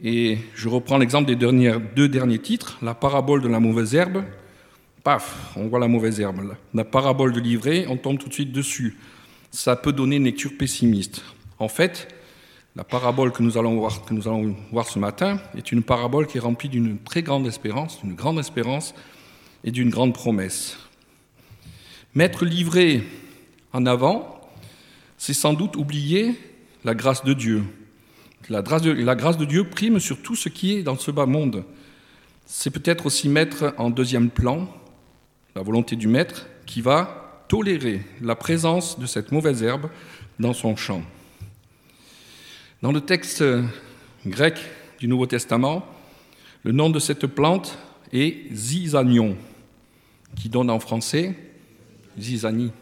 Et 0.00 0.38
je 0.54 0.68
reprends 0.68 0.98
l'exemple 0.98 1.26
des 1.26 1.34
deux 1.34 2.08
derniers 2.08 2.38
titres. 2.38 2.78
La 2.82 2.94
parabole 2.94 3.42
de 3.42 3.48
la 3.48 3.58
mauvaise 3.58 3.96
herbe, 3.96 4.22
paf, 5.02 5.52
on 5.56 5.66
voit 5.66 5.80
la 5.80 5.88
mauvaise 5.88 6.20
herbe. 6.20 6.54
La 6.72 6.84
parabole 6.84 7.32
de 7.32 7.40
l'ivraie, 7.40 7.86
on 7.88 7.96
tombe 7.96 8.18
tout 8.18 8.28
de 8.28 8.34
suite 8.34 8.52
dessus. 8.52 8.96
Ça 9.50 9.74
peut 9.74 9.92
donner 9.92 10.16
une 10.16 10.24
lecture 10.24 10.52
pessimiste. 10.56 11.22
En 11.58 11.68
fait, 11.68 12.14
la 12.76 12.84
parabole 12.84 13.32
que 13.32 13.42
nous 13.42 13.56
allons 13.56 13.76
voir, 14.70 14.86
ce 14.86 14.98
matin 14.98 15.40
est 15.56 15.72
une 15.72 15.82
parabole 15.82 16.26
qui 16.26 16.36
est 16.36 16.40
remplie 16.40 16.68
d'une 16.68 16.98
très 16.98 17.22
grande 17.22 17.46
espérance, 17.46 18.02
d'une 18.02 18.14
grande 18.14 18.38
espérance 18.38 18.94
et 19.64 19.70
d'une 19.70 19.88
grande 19.88 20.12
promesse. 20.12 20.76
Mettre 22.14 22.44
l'ivraie 22.44 23.02
en 23.72 23.86
avant, 23.86 24.40
c'est 25.16 25.32
sans 25.32 25.54
doute 25.54 25.74
oublier 25.76 26.38
la 26.84 26.94
grâce 26.94 27.24
de 27.24 27.32
Dieu. 27.32 27.64
La 28.50 28.60
grâce 28.60 28.82
de 29.38 29.44
Dieu 29.46 29.64
prime 29.64 29.98
sur 29.98 30.20
tout 30.20 30.36
ce 30.36 30.50
qui 30.50 30.74
est 30.74 30.82
dans 30.82 30.98
ce 30.98 31.10
bas 31.10 31.26
monde. 31.26 31.64
C'est 32.44 32.70
peut-être 32.70 33.06
aussi 33.06 33.30
mettre 33.30 33.74
en 33.78 33.88
deuxième 33.88 34.28
plan 34.28 34.68
la 35.54 35.62
volonté 35.62 35.96
du 35.96 36.08
Maître 36.08 36.46
qui 36.66 36.82
va 36.82 37.42
tolérer 37.48 38.02
la 38.20 38.36
présence 38.36 38.98
de 38.98 39.06
cette 39.06 39.32
mauvaise 39.32 39.62
herbe 39.62 39.88
dans 40.38 40.52
son 40.52 40.76
champ. 40.76 41.02
Dans 42.82 42.92
le 42.92 43.00
texte 43.00 43.42
grec 44.26 44.58
du 44.98 45.08
Nouveau 45.08 45.26
Testament, 45.26 45.86
le 46.62 46.72
nom 46.72 46.90
de 46.90 46.98
cette 46.98 47.26
plante 47.26 47.78
est 48.12 48.52
zizanion, 48.52 49.36
qui 50.36 50.50
donne 50.50 50.68
en 50.68 50.78
français 50.78 51.34
zizanie. 52.18 52.72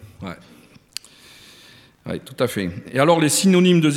Oui, 2.07 2.21
tout 2.25 2.37
à 2.39 2.49
fait. 2.49 2.71
Et 2.93 2.99
alors, 2.99 3.21
les 3.21 3.29
synonymes 3.29 3.81
de, 3.81 3.91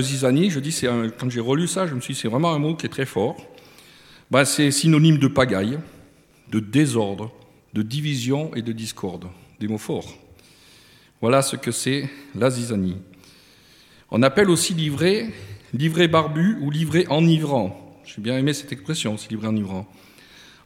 zizanie, 0.00 0.50
je 0.50 0.58
dis, 0.58 0.76
quand 1.18 1.30
j'ai 1.30 1.40
relu 1.40 1.68
ça, 1.68 1.86
je 1.86 1.94
me 1.94 2.00
suis 2.00 2.14
dit, 2.14 2.20
c'est 2.20 2.28
vraiment 2.28 2.52
un 2.52 2.58
mot 2.58 2.74
qui 2.74 2.86
est 2.86 2.90
très 2.90 3.06
fort. 3.06 3.36
Ben, 4.30 4.44
c'est 4.44 4.72
synonyme 4.72 5.18
de 5.18 5.28
pagaille, 5.28 5.78
de 6.50 6.58
désordre, 6.58 7.32
de 7.74 7.82
division 7.82 8.54
et 8.56 8.62
de 8.62 8.72
discorde. 8.72 9.26
Des 9.60 9.68
mots 9.68 9.78
forts. 9.78 10.18
Voilà 11.20 11.42
ce 11.42 11.54
que 11.56 11.70
c'est 11.70 12.08
la 12.34 12.50
zizanie. 12.50 12.96
On 14.10 14.22
appelle 14.22 14.50
aussi 14.50 14.74
livret, 14.74 15.30
livret 15.72 16.08
barbu 16.08 16.58
ou 16.60 16.70
livret 16.70 17.06
enivrant. 17.08 18.02
J'ai 18.04 18.20
bien 18.20 18.36
aimé 18.38 18.52
cette 18.52 18.72
expression, 18.72 19.16
c'est 19.16 19.30
livret 19.30 19.48
enivrant. 19.48 19.86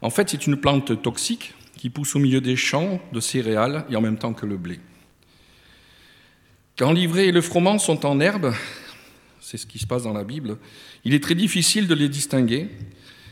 En 0.02 0.10
fait, 0.10 0.30
c'est 0.30 0.46
une 0.46 0.56
plante 0.56 1.02
toxique 1.02 1.54
qui 1.76 1.90
pousse 1.90 2.16
au 2.16 2.18
milieu 2.18 2.40
des 2.40 2.56
champs 2.56 3.00
de 3.12 3.20
céréales 3.20 3.84
et 3.90 3.96
en 3.96 4.00
même 4.00 4.18
temps 4.18 4.34
que 4.34 4.46
le 4.46 4.56
blé. 4.56 4.80
Quand 6.76 6.92
l'ivraie 6.92 7.28
et 7.28 7.32
le 7.32 7.40
froment 7.40 7.78
sont 7.78 8.06
en 8.06 8.20
herbe, 8.20 8.52
c'est 9.40 9.56
ce 9.56 9.66
qui 9.66 9.78
se 9.78 9.86
passe 9.86 10.02
dans 10.02 10.12
la 10.12 10.24
Bible, 10.24 10.58
il 11.04 11.14
est 11.14 11.22
très 11.22 11.34
difficile 11.34 11.88
de 11.88 11.94
les 11.94 12.08
distinguer, 12.08 12.68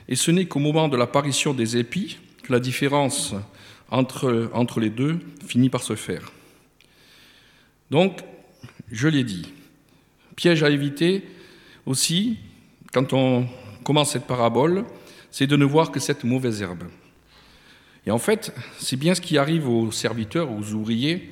et 0.08 0.16
ce 0.16 0.30
n'est 0.30 0.46
qu'au 0.46 0.60
moment 0.60 0.88
de 0.88 0.96
l'apparition 0.96 1.52
des 1.52 1.76
épis 1.76 2.18
que 2.42 2.52
la 2.52 2.60
différence 2.60 3.34
entre, 3.90 4.50
entre 4.54 4.80
les 4.80 4.90
deux 4.90 5.20
finit 5.46 5.68
par 5.68 5.82
se 5.82 5.94
faire. 5.94 6.32
Donc, 7.90 8.20
je 8.90 9.08
l'ai 9.08 9.24
dit, 9.24 9.52
piège 10.36 10.62
à 10.62 10.70
éviter 10.70 11.24
aussi, 11.86 12.38
quand 12.92 13.12
on 13.12 13.46
commence 13.84 14.12
cette 14.12 14.26
parabole, 14.26 14.84
c'est 15.30 15.46
de 15.46 15.56
ne 15.56 15.64
voir 15.64 15.90
que 15.90 16.00
cette 16.00 16.24
mauvaise 16.24 16.62
herbe. 16.62 16.84
Et 18.06 18.10
en 18.10 18.18
fait, 18.18 18.54
c'est 18.78 18.96
bien 18.96 19.14
ce 19.14 19.20
qui 19.20 19.36
arrive 19.36 19.68
aux 19.68 19.90
serviteurs, 19.90 20.50
aux 20.52 20.72
ouvriers, 20.72 21.30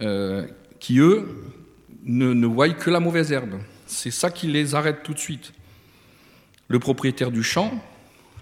euh, 0.00 0.46
qui, 0.78 0.98
eux, 0.98 1.28
ne, 2.04 2.32
ne 2.32 2.46
voient 2.46 2.68
que 2.70 2.90
la 2.90 3.00
mauvaise 3.00 3.32
herbe. 3.32 3.58
C'est 3.86 4.12
ça 4.12 4.30
qui 4.30 4.46
les 4.46 4.74
arrête 4.74 5.02
tout 5.02 5.14
de 5.14 5.18
suite. 5.18 5.52
Le 6.68 6.78
propriétaire 6.78 7.30
du 7.30 7.42
champ, 7.42 7.72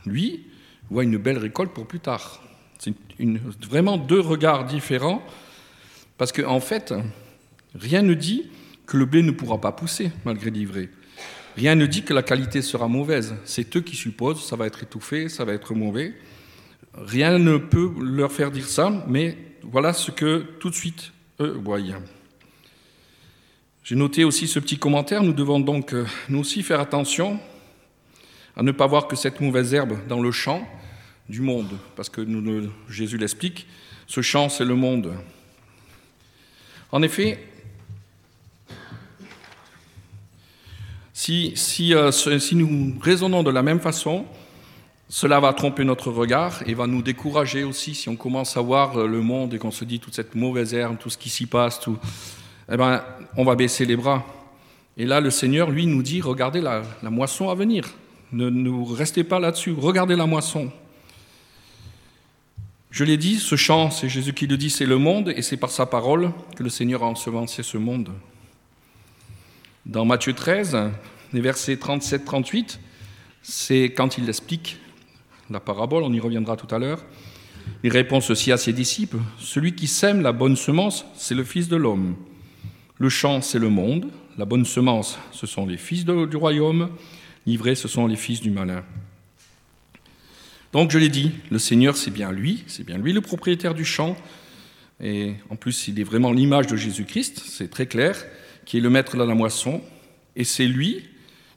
lui, 0.05 0.45
voit 0.91 1.05
une 1.05 1.17
belle 1.17 1.39
récolte 1.39 1.73
pour 1.73 1.87
plus 1.87 2.01
tard. 2.01 2.43
C'est 2.79 2.95
vraiment 3.69 3.97
deux 3.97 4.21
regards 4.21 4.67
différents, 4.67 5.23
parce 6.19 6.33
qu'en 6.33 6.57
en 6.57 6.61
fait, 6.61 6.93
rien 7.75 8.03
ne 8.03 8.15
dit 8.15 8.51
que 8.87 8.97
le 8.97 9.05
blé 9.05 9.23
ne 9.23 9.33
pourra 9.33 9.61
pas 9.61 9.73
pousser 9.73 10.11
malgré 10.25 10.51
l'ivraie. 10.51 10.89
Rien 11.57 11.75
ne 11.75 11.87
dit 11.87 12.03
que 12.03 12.13
la 12.13 12.23
qualité 12.23 12.63
sera 12.63 12.87
mauvaise. 12.87 13.35
C'est 13.45 13.77
eux 13.77 13.81
qui 13.81 13.97
supposent, 13.97 14.47
ça 14.47 14.57
va 14.57 14.67
être 14.67 14.83
étouffé, 14.83 15.29
ça 15.29 15.45
va 15.45 15.55
être 15.55 15.75
mauvais. 15.75 16.15
Rien 16.95 17.39
ne 17.39 17.57
peut 17.57 17.91
leur 18.01 18.31
faire 18.31 18.51
dire 18.51 18.69
ça, 18.69 19.05
mais 19.09 19.37
voilà 19.63 19.93
ce 19.93 20.11
que 20.11 20.45
tout 20.61 20.71
de 20.71 20.75
suite 20.75 21.13
eux 21.41 21.59
voient. 21.63 21.79
J'ai 23.83 23.97
noté 23.97 24.25
aussi 24.25 24.49
ce 24.49 24.59
petit 24.59 24.79
commentaire. 24.79 25.23
Nous 25.23 25.33
devons 25.33 25.61
donc 25.61 25.95
euh, 25.95 26.07
nous 26.29 26.41
aussi 26.41 26.63
faire 26.63 26.81
attention 26.81 27.39
à 28.57 28.63
ne 28.63 28.73
pas 28.73 28.87
voir 28.87 29.07
que 29.07 29.17
cette 29.17 29.41
mauvaise 29.41 29.75
herbe 29.75 29.97
dans 30.09 30.21
le 30.21 30.33
champ 30.33 30.67
du 31.29 31.41
monde, 31.41 31.77
parce 31.97 32.09
que 32.09 32.27
Jésus 32.89 33.19
l'explique, 33.19 33.67
ce 34.07 34.21
champ 34.23 34.49
c'est 34.49 34.65
le 34.65 34.75
monde. 34.75 35.13
En 36.93 37.03
effet, 37.03 37.39
euh, 41.29 42.11
si 42.11 42.55
nous 42.55 42.95
raisonnons 43.01 43.43
de 43.43 43.51
la 43.51 43.63
même 43.63 43.81
façon, 43.81 44.27
cela 45.09 45.41
va 45.41 45.53
tromper 45.53 45.85
notre 45.85 46.11
regard 46.11 46.63
et 46.67 46.75
va 46.75 46.87
nous 46.87 47.01
décourager 47.01 47.65
aussi 47.65 47.95
si 47.95 48.09
on 48.09 48.17
commence 48.17 48.57
à 48.57 48.61
voir 48.61 48.99
euh, 48.99 49.07
le 49.07 49.21
monde 49.21 49.55
et 49.55 49.59
qu'on 49.59 49.71
se 49.71 49.85
dit 49.85 50.01
toute 50.01 50.15
cette 50.15 50.35
mauvaise 50.35 50.75
herbe, 50.75 50.97
tout 50.99 51.11
ce 51.11 51.17
qui 51.17 51.31
s'y 51.31 51.47
passe, 51.47 51.81
tout, 51.81 51.97
eh 52.71 52.77
ben, 52.77 53.03
on 53.37 53.45
va 53.45 53.55
baisser 53.55 53.85
les 53.85 53.97
bras. 53.97 54.27
Et 54.97 55.07
là, 55.07 55.21
le 55.21 55.31
Seigneur, 55.31 55.71
lui, 55.71 55.87
nous 55.87 56.03
dit, 56.03 56.21
regardez 56.21 56.61
la, 56.61 56.83
moisson 57.03 57.51
à 57.51 57.55
venir. 57.55 57.85
Ne, 58.33 58.51
ne 58.51 58.95
restez 58.95 59.25
pas 59.25 59.39
là-dessus, 59.39 59.75
regardez 59.79 60.17
la 60.17 60.27
moisson. 60.27 60.71
Je 62.91 63.05
l'ai 63.05 63.17
dit, 63.17 63.37
ce 63.37 63.57
chant, 63.57 63.91
c'est 63.91 64.09
Jésus 64.09 64.33
qui 64.33 64.47
le 64.47 64.57
dit, 64.57 64.71
c'est 64.71 64.87
le 64.87 64.99
monde, 64.99 65.33
et 65.37 65.43
c'est 65.43 65.59
par 65.59 65.71
sa 65.71 65.87
parole 65.87 66.33
que 66.57 66.63
le 66.63 66.71
Seigneur 66.71 67.03
a 67.05 67.07
ensemencé 67.07 67.63
ce 67.63 67.79
monde. 67.79 68.11
Dans 69.87 70.05
Matthieu 70.05 70.33
13, 70.33 70.77
les 71.33 71.41
versets 71.41 71.77
37-38, 71.77 72.79
c'est 73.41 73.85
quand 73.85 74.19
il 74.19 74.29
explique 74.29 74.79
la 75.49 75.61
parabole, 75.61 76.03
on 76.03 76.13
y 76.13 76.19
reviendra 76.19 76.57
tout 76.57 76.67
à 76.75 76.81
l'heure. 76.81 77.05
Il 77.85 77.93
répond 77.93 78.21
ceci 78.21 78.51
à 78.51 78.57
ses 78.57 78.73
disciples 78.73 79.19
Celui 79.39 79.77
qui 79.77 79.87
sème 79.87 80.23
la 80.23 80.33
bonne 80.33 80.57
semence, 80.57 81.07
c'est 81.15 81.37
le 81.37 81.45
Fils 81.45 81.69
de 81.69 81.77
l'homme. 81.77 82.17
Le 82.99 83.09
champ, 83.09 83.41
c'est 83.41 83.61
le 83.61 83.69
monde. 83.69 84.11
La 84.37 84.45
bonne 84.45 84.65
semence, 84.65 85.21
ce 85.31 85.47
sont 85.47 85.67
les 85.67 85.77
fils 85.77 86.05
du 86.05 86.37
royaume. 86.37 86.91
L'ivraie, 87.47 87.77
ce 87.77 87.87
sont 87.87 88.09
les 88.09 88.17
fils 88.17 88.41
du 88.41 88.51
malin. 88.51 88.83
Donc, 90.73 90.91
je 90.91 90.99
l'ai 90.99 91.11
dit, 91.11 91.31
le 91.53 91.61
Seigneur, 91.61 91.97
c'est 91.97 92.11
bien 92.11 92.33
lui, 92.33 92.65
c'est 92.67 92.85
bien 92.85 92.99
lui 92.99 93.13
le 93.13 93.21
propriétaire 93.21 93.73
du 93.73 93.85
champ. 93.85 94.17
Et 95.01 95.35
en 95.49 95.55
plus, 95.55 95.87
il 95.87 96.01
est 96.01 96.05
vraiment 96.05 96.33
l'image 96.33 96.67
de 96.67 96.77
Jésus-Christ, 96.77 97.41
c'est 97.47 97.71
très 97.71 97.87
clair, 97.87 98.17
qui 98.67 98.77
est 98.77 98.81
le 98.81 98.91
maître 98.91 99.17
de 99.17 99.23
la 99.23 99.35
moisson. 99.35 99.81
Et 100.35 100.45
c'est 100.45 100.67
lui 100.67 101.09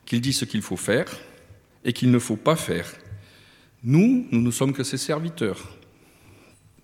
qu'il 0.06 0.22
dit 0.22 0.32
ce 0.32 0.46
qu'il 0.46 0.62
faut 0.62 0.78
faire 0.78 1.12
et 1.84 1.92
qu'il 1.92 2.12
ne 2.12 2.20
faut 2.20 2.38
pas 2.38 2.56
faire. 2.56 2.90
Nous, 3.84 4.26
nous 4.32 4.42
ne 4.42 4.52
sommes 4.52 4.74
que 4.74 4.84
ses 4.84 4.98
serviteurs. 4.98 5.76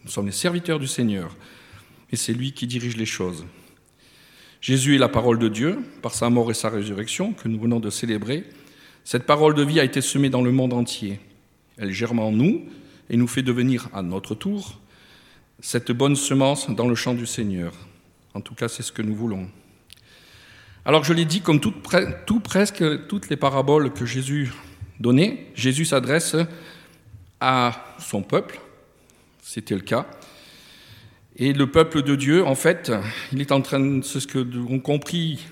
Nous 0.03 0.12
sommes 0.12 0.25
les 0.25 0.32
serviteurs 0.34 0.79
du 0.79 0.88
Seigneur. 0.88 1.36
Et 2.12 2.17
c'est 2.17 2.34
lui 2.34 2.51
qui 2.51 2.67
dirige 2.67 2.98
les 2.98 3.05
choses. 3.05 3.46
Jésus 4.62 4.96
est 4.96 5.00
la 5.00 5.10
parole 5.10 5.38
de 5.39 5.48
Dieu, 5.48 5.79
par 6.01 6.13
sa 6.13 6.29
mort 6.29 6.50
et 6.50 6.55
sa 6.55 6.70
résurrection 6.70 7.34
que 7.34 7.48
nous 7.48 7.60
venons 7.60 7.79
de 7.79 7.89
célébrer. 7.89 8.46
Cette 9.03 9.25
parole 9.25 9.53
de 9.53 9.63
vie 9.63 9.79
a 9.79 9.84
été 9.84 10.01
semée 10.01 10.29
dans 10.29 10.41
le 10.41 10.51
monde 10.51 10.74
entier. 10.74 11.20
Elle 11.77 11.91
germe 11.91 12.20
en 12.20 12.32
nous 12.32 12.65
et 13.10 13.17
nous 13.17 13.27
fait 13.27 13.44
devenir 13.44 13.89
à 13.94 14.01
notre 14.01 14.34
tour 14.34 14.79
cette 15.60 15.91
bonne 15.91 16.15
semence 16.15 16.70
dans 16.70 16.88
le 16.88 16.96
champ 16.96 17.13
du 17.13 17.25
Seigneur. 17.25 17.74
En 18.34 18.41
tout 18.41 18.55
cas, 18.55 18.67
c'est 18.67 18.84
ce 18.84 18.91
que 18.91 19.01
nous 19.01 19.15
voulons. 19.15 19.48
Alors 20.88 21.04
je 21.04 21.13
l'ai 21.13 21.25
dit, 21.25 21.42
comme 21.42 21.60
tout, 21.60 21.72
presque 22.39 23.08
toutes 23.08 23.30
les 23.30 23.38
paraboles 23.38 23.92
que 23.92 24.06
Jésus 24.06 24.51
donnait, 25.00 25.48
Jésus 25.56 25.86
s'adresse 25.86 26.36
à 27.39 27.96
son 27.98 28.22
peuple, 28.22 28.60
c'était 29.42 29.74
le 29.74 29.82
cas, 29.82 30.06
et 31.38 31.54
le 31.54 31.72
peuple 31.72 32.04
de 32.04 32.15
Dieu, 32.15 32.46
en 32.46 32.54
fait, 32.54 32.92
il 33.32 33.42
est 33.42 33.51
en 33.51 33.62
train, 33.62 34.01
ce 34.04 34.20
que 34.27 34.38
ont 34.70 34.80
compris 34.80 35.48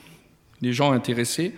les 0.62 0.72
gens 0.72 0.92
intéressés, 0.92 1.56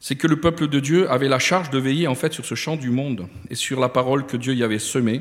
c'est 0.00 0.16
que 0.16 0.26
le 0.26 0.40
peuple 0.40 0.66
de 0.66 0.80
Dieu 0.80 1.10
avait 1.10 1.28
la 1.28 1.38
charge 1.38 1.68
de 1.68 1.78
veiller 1.78 2.08
en 2.08 2.14
fait 2.14 2.32
sur 2.32 2.46
ce 2.46 2.54
champ 2.54 2.76
du 2.76 2.88
monde 2.88 3.28
et 3.50 3.56
sur 3.56 3.78
la 3.78 3.90
parole 3.90 4.24
que 4.24 4.38
Dieu 4.38 4.54
y 4.54 4.62
avait 4.62 4.78
semée 4.78 5.20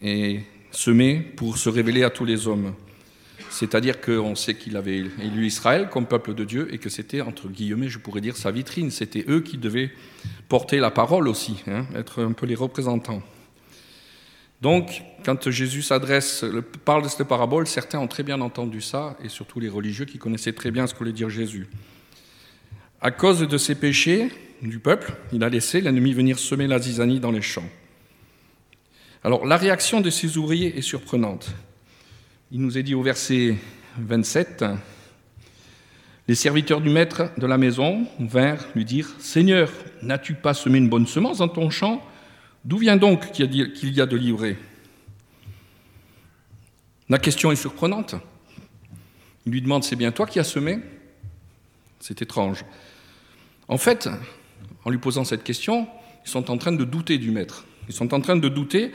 et 0.00 0.42
semée 0.70 1.16
pour 1.16 1.58
se 1.58 1.68
révéler 1.68 2.04
à 2.04 2.10
tous 2.10 2.24
les 2.24 2.46
hommes. 2.46 2.74
C'est-à-dire 3.58 4.00
qu'on 4.00 4.36
sait 4.36 4.54
qu'il 4.54 4.76
avait 4.76 4.98
élu 4.98 5.44
Israël 5.44 5.88
comme 5.90 6.06
peuple 6.06 6.32
de 6.32 6.44
Dieu 6.44 6.72
et 6.72 6.78
que 6.78 6.88
c'était, 6.88 7.22
entre 7.22 7.48
guillemets, 7.48 7.88
je 7.88 7.98
pourrais 7.98 8.20
dire, 8.20 8.36
sa 8.36 8.52
vitrine. 8.52 8.92
C'était 8.92 9.24
eux 9.28 9.40
qui 9.40 9.58
devaient 9.58 9.90
porter 10.48 10.78
la 10.78 10.92
parole 10.92 11.26
aussi, 11.26 11.64
hein, 11.66 11.84
être 11.96 12.22
un 12.22 12.30
peu 12.30 12.46
les 12.46 12.54
représentants. 12.54 13.20
Donc, 14.62 15.02
quand 15.24 15.50
Jésus 15.50 15.82
s'adresse, 15.82 16.44
parle 16.84 17.02
de 17.02 17.08
cette 17.08 17.26
parabole, 17.26 17.66
certains 17.66 17.98
ont 17.98 18.06
très 18.06 18.22
bien 18.22 18.40
entendu 18.40 18.80
ça, 18.80 19.16
et 19.24 19.28
surtout 19.28 19.58
les 19.58 19.68
religieux 19.68 20.04
qui 20.04 20.18
connaissaient 20.18 20.52
très 20.52 20.70
bien 20.70 20.86
ce 20.86 20.94
que 20.94 21.00
voulait 21.00 21.10
dire 21.10 21.28
Jésus. 21.28 21.66
À 23.00 23.10
cause 23.10 23.40
de 23.40 23.58
ses 23.58 23.74
péchés 23.74 24.28
du 24.62 24.78
peuple, 24.78 25.14
il 25.32 25.42
a 25.42 25.48
laissé 25.48 25.80
l'ennemi 25.80 26.12
venir 26.12 26.38
semer 26.38 26.68
la 26.68 26.78
zizanie 26.78 27.18
dans 27.18 27.32
les 27.32 27.42
champs. 27.42 27.68
Alors, 29.24 29.44
la 29.46 29.56
réaction 29.56 30.00
de 30.00 30.10
ces 30.10 30.38
ouvriers 30.38 30.78
est 30.78 30.82
surprenante. 30.82 31.50
Il 32.50 32.62
nous 32.62 32.78
est 32.78 32.82
dit 32.82 32.94
au 32.94 33.02
verset 33.02 33.56
27, 33.98 34.64
les 36.28 36.34
serviteurs 36.34 36.80
du 36.80 36.88
maître 36.88 37.30
de 37.36 37.46
la 37.46 37.58
maison 37.58 38.06
vinrent 38.18 38.64
lui 38.74 38.86
dire, 38.86 39.14
Seigneur, 39.18 39.70
n'as-tu 40.00 40.32
pas 40.32 40.54
semé 40.54 40.78
une 40.78 40.88
bonne 40.88 41.06
semence 41.06 41.38
dans 41.38 41.48
ton 41.48 41.68
champ? 41.68 42.02
D'où 42.64 42.78
vient 42.78 42.96
donc 42.96 43.32
qu'il 43.32 43.54
y 43.54 44.00
a 44.00 44.06
de 44.06 44.16
l'ivraie 44.16 44.56
La 47.10 47.18
question 47.18 47.52
est 47.52 47.56
surprenante. 47.56 48.14
Il 49.44 49.52
lui 49.52 49.60
demande, 49.60 49.84
c'est 49.84 49.96
bien 49.96 50.10
toi 50.10 50.26
qui 50.26 50.38
as 50.38 50.44
semé? 50.44 50.78
C'est 52.00 52.22
étrange. 52.22 52.64
En 53.68 53.76
fait, 53.76 54.08
en 54.86 54.90
lui 54.90 54.98
posant 54.98 55.24
cette 55.24 55.44
question, 55.44 55.86
ils 56.24 56.30
sont 56.30 56.50
en 56.50 56.56
train 56.56 56.72
de 56.72 56.84
douter 56.84 57.18
du 57.18 57.30
maître. 57.30 57.66
Ils 57.88 57.94
sont 57.94 58.14
en 58.14 58.22
train 58.22 58.36
de 58.36 58.48
douter 58.48 58.92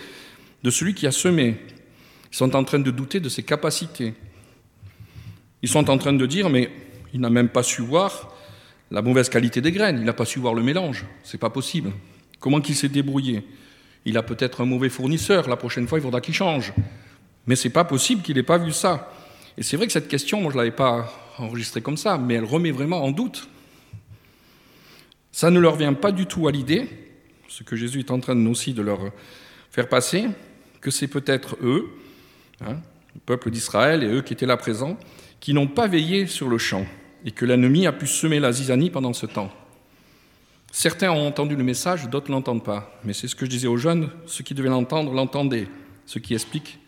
de 0.64 0.72
celui 0.72 0.96
qui 0.96 1.06
a 1.06 1.12
semé. 1.12 1.60
Ils 2.34 2.36
sont 2.36 2.56
en 2.56 2.64
train 2.64 2.80
de 2.80 2.90
douter 2.90 3.20
de 3.20 3.30
ses 3.30 3.44
capacités. 3.44 4.16
Ils 5.62 5.70
sont 5.70 5.88
en 5.92 6.00
train 6.00 6.14
de 6.14 6.26
dire, 6.26 6.50
mais 6.50 6.72
il 7.14 7.20
n'a 7.20 7.30
même 7.30 7.50
pas 7.50 7.62
su 7.62 7.84
voir 7.84 8.34
la 8.90 9.04
mauvaise 9.04 9.30
qualité 9.30 9.62
des 9.62 9.72
graines, 9.72 10.00
il 10.00 10.04
n'a 10.04 10.14
pas 10.14 10.26
su 10.26 10.40
voir 10.40 10.56
le 10.56 10.64
mélange. 10.64 11.06
C'est 11.24 11.38
pas 11.38 11.52
possible. 11.52 11.92
Comment 12.40 12.60
qu'il 12.60 12.76
s'est 12.76 12.90
débrouillé? 12.90 13.44
Il 14.06 14.18
a 14.18 14.24
peut-être 14.24 14.62
un 14.62 14.66
mauvais 14.66 14.90
fournisseur, 14.90 15.48
la 15.48 15.58
prochaine 15.58 15.88
fois 15.88 16.00
il 16.00 16.02
faudra 16.02 16.22
qu'il 16.22 16.34
change. 16.34 16.74
Mais 17.46 17.56
c'est 17.56 17.70
pas 17.70 17.84
possible 17.84 18.24
qu'il 18.24 18.36
n'ait 18.36 18.42
pas 18.42 18.58
vu 18.58 18.72
ça. 18.72 19.14
Et 19.56 19.62
c'est 19.62 19.78
vrai 19.78 19.86
que 19.86 19.94
cette 19.94 20.08
question, 20.08 20.42
moi 20.42 20.52
je 20.52 20.58
ne 20.58 20.62
l'avais 20.64 20.76
pas 20.76 21.14
enregistrée 21.38 21.82
comme 21.82 21.98
ça, 21.98 22.18
mais 22.18 22.34
elle 22.34 22.46
remet 22.46 22.72
vraiment 22.72 23.04
en 23.04 23.12
doute. 23.12 23.48
Ça 25.32 25.52
ne 25.52 25.60
leur 25.60 25.76
vient 25.76 25.94
pas 25.94 26.12
du 26.12 26.26
tout 26.26 26.48
à 26.48 26.52
l'idée, 26.52 26.90
ce 27.48 27.62
que 27.62 27.76
Jésus 27.76 28.00
est 28.00 28.12
en 28.12 28.20
train 28.20 28.44
aussi 28.48 28.74
de 28.74 28.82
leur 28.82 29.12
faire 29.70 29.88
passer, 29.88 30.26
que 30.82 30.90
c'est 30.90 31.08
peut-être 31.08 31.58
eux, 31.62 31.90
hein, 32.68 32.78
le 33.16 33.22
peuple 33.26 33.52
d'Israël 33.52 34.04
et 34.04 34.08
eux 34.08 34.22
qui 34.22 34.34
étaient 34.34 34.46
là 34.46 34.58
présents, 34.58 34.98
qui 35.40 35.54
n'ont 35.54 35.68
pas 35.68 35.88
veillé 35.88 36.28
sur 36.28 36.50
le 36.50 36.58
champ 36.58 36.86
et 37.26 37.32
que 37.32 37.46
l'ennemi 37.46 37.88
a 37.88 37.92
pu 37.92 38.08
semer 38.08 38.40
la 38.40 38.52
zizanie 38.52 38.90
pendant 38.90 39.14
ce 39.14 39.26
temps. 39.26 39.52
Certains 40.72 41.12
ont 41.12 41.28
entendu 41.28 41.56
le 41.56 41.64
message, 41.64 42.10
d'autres 42.10 42.30
ne 42.30 42.36
l'entendent 42.36 42.64
pas. 42.64 43.00
Mais 43.04 43.14
c'est 43.14 43.28
ce 43.28 43.36
que 43.36 43.46
je 43.46 43.50
disais 43.50 43.68
aux 43.68 43.78
jeunes, 43.78 44.10
ceux 44.26 44.44
qui 44.44 44.54
devaient 44.54 44.70
l'entendre 44.70 45.14
l'entendaient, 45.14 45.68
ce 46.06 46.20
qui 46.20 46.34
explique 46.34 46.80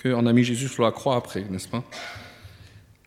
qu'on 0.00 0.26
a 0.26 0.32
mis 0.32 0.44
Jésus 0.44 0.68
sur 0.68 0.84
la 0.84 0.92
croix 0.92 1.16
après, 1.16 1.44
n'est-ce 1.44 1.68
pas? 1.68 1.82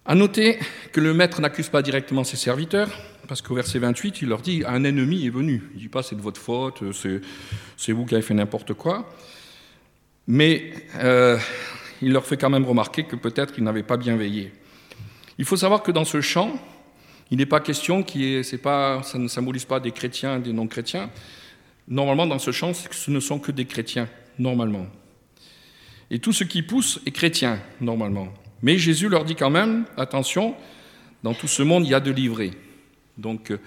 À 0.05 0.15
noter 0.15 0.59
que 0.91 0.99
le 0.99 1.13
maître 1.13 1.39
n'accuse 1.39 1.69
pas 1.69 1.81
directement 1.81 2.23
ses 2.23 2.35
serviteurs, 2.35 2.89
parce 3.29 3.43
qu'au 3.43 3.53
verset 3.53 3.77
28, 3.77 4.23
il 4.23 4.29
leur 4.29 4.41
dit 4.41 4.63
Un 4.65 4.83
ennemi 4.83 5.25
est 5.25 5.29
venu. 5.29 5.69
Il 5.73 5.75
ne 5.75 5.81
dit 5.81 5.87
pas 5.87 6.01
c'est 6.01 6.15
de 6.15 6.21
votre 6.21 6.41
faute, 6.41 6.83
c'est 7.77 7.91
vous 7.91 8.05
qui 8.05 8.15
avez 8.15 8.23
fait 8.23 8.33
n'importe 8.33 8.73
quoi. 8.73 9.07
Mais 10.27 10.73
euh, 10.95 11.37
il 12.01 12.11
leur 12.11 12.25
fait 12.25 12.37
quand 12.37 12.49
même 12.49 12.65
remarquer 12.65 13.03
que 13.03 13.15
peut-être 13.15 13.55
ils 13.57 13.63
n'avaient 13.63 13.83
pas 13.83 13.97
bien 13.97 14.15
veillé. 14.15 14.51
Il 15.37 15.45
faut 15.45 15.57
savoir 15.57 15.83
que 15.83 15.91
dans 15.91 16.05
ce 16.05 16.21
chant, 16.21 16.53
il 17.31 17.37
n'est 17.37 17.45
pas 17.45 17.59
question, 17.59 18.03
qui 18.03 18.41
pas, 18.61 19.03
ça 19.03 19.17
ne 19.17 19.27
symbolise 19.27 19.65
pas 19.65 19.79
des 19.79 19.91
chrétiens 19.91 20.37
et 20.37 20.41
des 20.41 20.53
non-chrétiens. 20.53 21.09
Normalement, 21.87 22.27
dans 22.27 22.39
ce 22.39 22.51
chant, 22.51 22.73
ce 22.73 23.11
ne 23.11 23.19
sont 23.19 23.39
que 23.39 23.51
des 23.51 23.65
chrétiens, 23.65 24.09
normalement. 24.37 24.87
Et 26.11 26.19
tout 26.19 26.33
ce 26.33 26.43
qui 26.43 26.63
pousse 26.63 26.99
est 27.05 27.11
chrétien, 27.11 27.59
normalement. 27.81 28.33
Mais 28.61 28.77
Jésus 28.77 29.09
leur 29.09 29.25
dit 29.25 29.35
quand 29.35 29.49
même, 29.49 29.85
attention, 29.95 30.55
dans 31.23 31.33
tout 31.33 31.47
ce 31.47 31.61
monde, 31.63 31.85
il 31.85 31.91
y 31.91 31.93
a 31.93 31.99
de 31.99 32.11
livrés. 32.11 32.51
Donc 33.17 33.51
euh, 33.51 33.59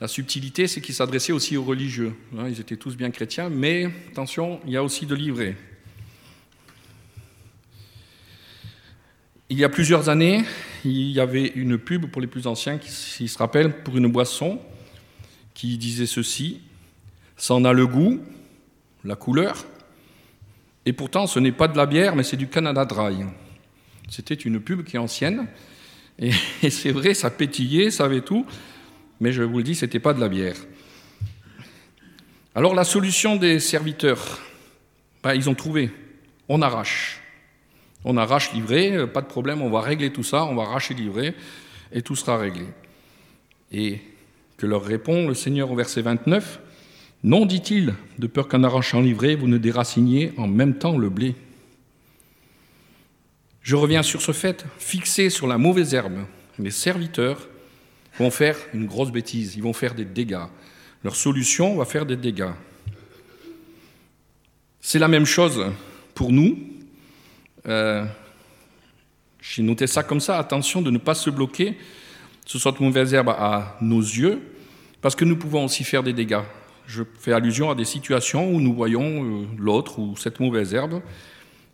la 0.00 0.08
subtilité, 0.08 0.66
c'est 0.66 0.80
qu'il 0.80 0.94
s'adressait 0.94 1.32
aussi 1.32 1.56
aux 1.56 1.62
religieux. 1.62 2.14
Hein, 2.38 2.48
ils 2.48 2.60
étaient 2.60 2.76
tous 2.76 2.96
bien 2.96 3.10
chrétiens, 3.10 3.50
mais 3.50 3.90
attention, 4.10 4.60
il 4.66 4.72
y 4.72 4.76
a 4.76 4.82
aussi 4.82 5.06
de 5.06 5.14
livrés. 5.14 5.56
Il 9.52 9.58
y 9.58 9.64
a 9.64 9.68
plusieurs 9.68 10.08
années, 10.08 10.44
il 10.84 11.10
y 11.10 11.18
avait 11.18 11.48
une 11.56 11.76
pub 11.76 12.06
pour 12.06 12.20
les 12.20 12.28
plus 12.28 12.46
anciens 12.46 12.78
qui, 12.78 13.26
se 13.26 13.36
rappellent 13.36 13.82
pour 13.82 13.96
une 13.96 14.06
boisson 14.06 14.60
qui 15.54 15.76
disait 15.76 16.06
ceci 16.06 16.60
Ça 17.36 17.54
en 17.54 17.64
a 17.64 17.72
le 17.72 17.84
goût, 17.88 18.20
la 19.04 19.16
couleur, 19.16 19.66
et 20.86 20.92
pourtant 20.92 21.26
ce 21.26 21.40
n'est 21.40 21.50
pas 21.50 21.66
de 21.66 21.76
la 21.76 21.86
bière, 21.86 22.14
mais 22.14 22.22
c'est 22.22 22.36
du 22.36 22.46
Canada 22.46 22.84
Dry. 22.84 23.24
C'était 24.08 24.34
une 24.34 24.60
pub 24.60 24.84
qui 24.84 24.94
est 24.94 25.00
ancienne, 25.00 25.48
et, 26.20 26.30
et 26.62 26.70
c'est 26.70 26.92
vrai, 26.92 27.12
ça 27.12 27.28
pétillait, 27.28 27.90
ça 27.90 28.04
avait 28.04 28.20
tout, 28.20 28.46
mais 29.18 29.32
je 29.32 29.42
vous 29.42 29.58
le 29.58 29.64
dis, 29.64 29.74
ce 29.74 29.84
n'était 29.84 29.98
pas 29.98 30.14
de 30.14 30.20
la 30.20 30.28
bière. 30.28 30.56
Alors 32.54 32.76
la 32.76 32.84
solution 32.84 33.34
des 33.34 33.58
serviteurs, 33.58 34.38
ben, 35.24 35.34
ils 35.34 35.50
ont 35.50 35.56
trouvé, 35.56 35.90
on 36.48 36.62
arrache. 36.62 37.19
On 38.04 38.16
arrache 38.16 38.52
livré, 38.52 38.96
euh, 38.96 39.06
pas 39.06 39.20
de 39.20 39.26
problème, 39.26 39.62
on 39.62 39.70
va 39.70 39.80
régler 39.80 40.12
tout 40.12 40.22
ça, 40.22 40.44
on 40.44 40.54
va 40.54 40.62
arracher 40.62 40.94
livré, 40.94 41.34
et 41.92 42.02
tout 42.02 42.16
sera 42.16 42.38
réglé. 42.38 42.66
Et 43.72 44.00
que 44.56 44.66
leur 44.66 44.84
répond 44.84 45.28
le 45.28 45.34
Seigneur 45.34 45.70
au 45.70 45.76
verset 45.76 46.02
29, 46.02 46.60
Non, 47.22 47.44
dit-il, 47.44 47.94
de 48.18 48.26
peur 48.26 48.48
qu'en 48.48 48.62
arrachant 48.62 49.00
livré, 49.00 49.36
vous 49.36 49.48
ne 49.48 49.58
déraciniez 49.58 50.32
en 50.36 50.46
même 50.46 50.74
temps 50.74 50.96
le 50.96 51.10
blé. 51.10 51.34
Je 53.62 53.76
reviens 53.76 54.02
sur 54.02 54.22
ce 54.22 54.32
fait, 54.32 54.64
fixé 54.78 55.28
sur 55.28 55.46
la 55.46 55.58
mauvaise 55.58 55.94
herbe, 55.94 56.24
les 56.58 56.70
serviteurs 56.70 57.48
vont 58.18 58.30
faire 58.30 58.56
une 58.74 58.86
grosse 58.86 59.12
bêtise, 59.12 59.54
ils 59.56 59.62
vont 59.62 59.72
faire 59.72 59.94
des 59.94 60.04
dégâts. 60.04 60.46
Leur 61.04 61.16
solution 61.16 61.76
va 61.76 61.84
faire 61.84 62.06
des 62.06 62.16
dégâts. 62.16 62.52
C'est 64.80 64.98
la 64.98 65.08
même 65.08 65.26
chose 65.26 65.66
pour 66.14 66.32
nous. 66.32 66.58
Euh, 67.66 68.04
J'ai 69.40 69.62
noté 69.62 69.86
ça 69.86 70.02
comme 70.02 70.20
ça, 70.20 70.38
attention 70.38 70.82
de 70.82 70.90
ne 70.90 70.98
pas 70.98 71.14
se 71.14 71.30
bloquer 71.30 71.76
sur 72.44 72.60
cette 72.60 72.80
mauvaise 72.80 73.14
herbe 73.14 73.30
à 73.30 73.76
nos 73.80 74.00
yeux, 74.00 74.40
parce 75.00 75.14
que 75.14 75.24
nous 75.24 75.36
pouvons 75.36 75.64
aussi 75.64 75.84
faire 75.84 76.02
des 76.02 76.12
dégâts. 76.12 76.42
Je 76.86 77.02
fais 77.18 77.32
allusion 77.32 77.70
à 77.70 77.74
des 77.74 77.84
situations 77.84 78.50
où 78.52 78.60
nous 78.60 78.74
voyons 78.74 79.24
euh, 79.24 79.46
l'autre 79.56 79.98
ou 79.98 80.16
cette 80.16 80.40
mauvaise 80.40 80.74
herbe, 80.74 81.00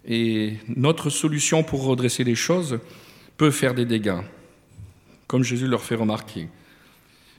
et 0.05 0.59
notre 0.68 1.11
solution 1.11 1.62
pour 1.64 1.85
redresser 1.85 2.22
les 2.25 2.37
choses 2.37 2.79
peut 3.37 3.51
faire 3.51 3.75
des 3.75 3.85
dégâts 3.85 4.20
comme 5.27 5.42
Jésus 5.42 5.66
leur 5.66 5.83
fait 5.83 5.94
remarquer. 5.94 6.49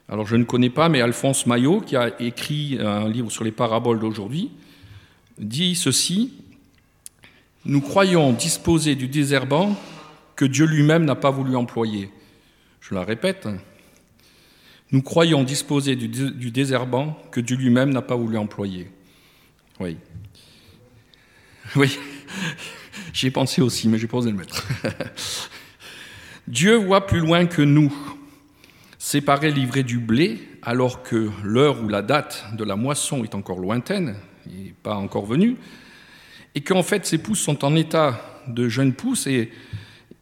Alors 0.10 0.25
je 0.25 0.36
ne 0.36 0.43
connais 0.43 0.69
pas, 0.69 0.89
mais 0.89 1.01
Alphonse 1.01 1.45
Maillot, 1.45 1.81
qui 1.81 1.95
a 1.95 2.19
écrit 2.21 2.77
un 2.79 3.10
livre 3.10 3.29
sur 3.31 3.43
les 3.43 3.51
paraboles 3.51 3.99
d'aujourd'hui, 3.99 4.51
dit 5.38 5.75
ceci, 5.75 6.33
Nous 7.67 7.82
croyons 7.82 8.32
disposer 8.32 8.95
du 8.95 9.10
désherbant 9.10 9.75
que 10.38 10.45
Dieu 10.45 10.65
lui-même 10.65 11.03
n'a 11.03 11.15
pas 11.15 11.32
voulu 11.32 11.58
employer. 11.58 12.10
Je 12.80 12.95
la 12.95 13.03
répète, 13.03 13.45
nous 14.93 15.01
croyons 15.01 15.43
disposer 15.43 15.97
du, 15.97 16.49
désherbant 16.49 17.21
que 17.30 17.41
Dieu 17.41 17.58
lui-même 17.58 17.91
n'a 17.91 18.01
pas 18.01 18.15
voulu 18.15 18.38
employer. 18.38 18.89
Oui. 19.80 19.97
Oui, 21.75 21.99
j'y 23.13 23.27
ai 23.27 23.32
pensé 23.32 23.62
aussi, 23.62 23.89
mais 23.89 23.97
j'ai 23.97 24.08
pas 24.08 24.19
osé 24.19 24.32
le 24.32 24.38
mettre. 24.38 24.65
Dieu 26.47 26.75
voit 26.75 27.06
plus 27.06 27.19
loin 27.19 27.45
que 27.45 27.62
nous. 27.62 27.93
Séparer 28.97 29.51
livrer 29.51 29.84
du 29.84 29.99
blé 29.99 30.39
alors 30.62 31.03
que 31.03 31.30
l'heure 31.43 31.84
ou 31.84 31.89
la 31.89 32.01
date 32.01 32.45
de 32.53 32.63
la 32.63 32.77
moisson 32.77 33.25
est 33.25 33.36
encore 33.36 33.60
lointaine, 33.60 34.15
et 34.49 34.73
pas 34.82 34.95
encore 34.95 35.25
venue, 35.25 35.58
et 36.58 36.62
qu'en 36.62 36.82
fait 36.82 37.06
ces 37.06 37.20
pousses 37.20 37.41
sont 37.41 37.63
en 37.63 37.76
état 37.76 38.20
de 38.48 38.67
jeunes 38.67 38.93
pousses 38.93 39.28
et 39.28 39.52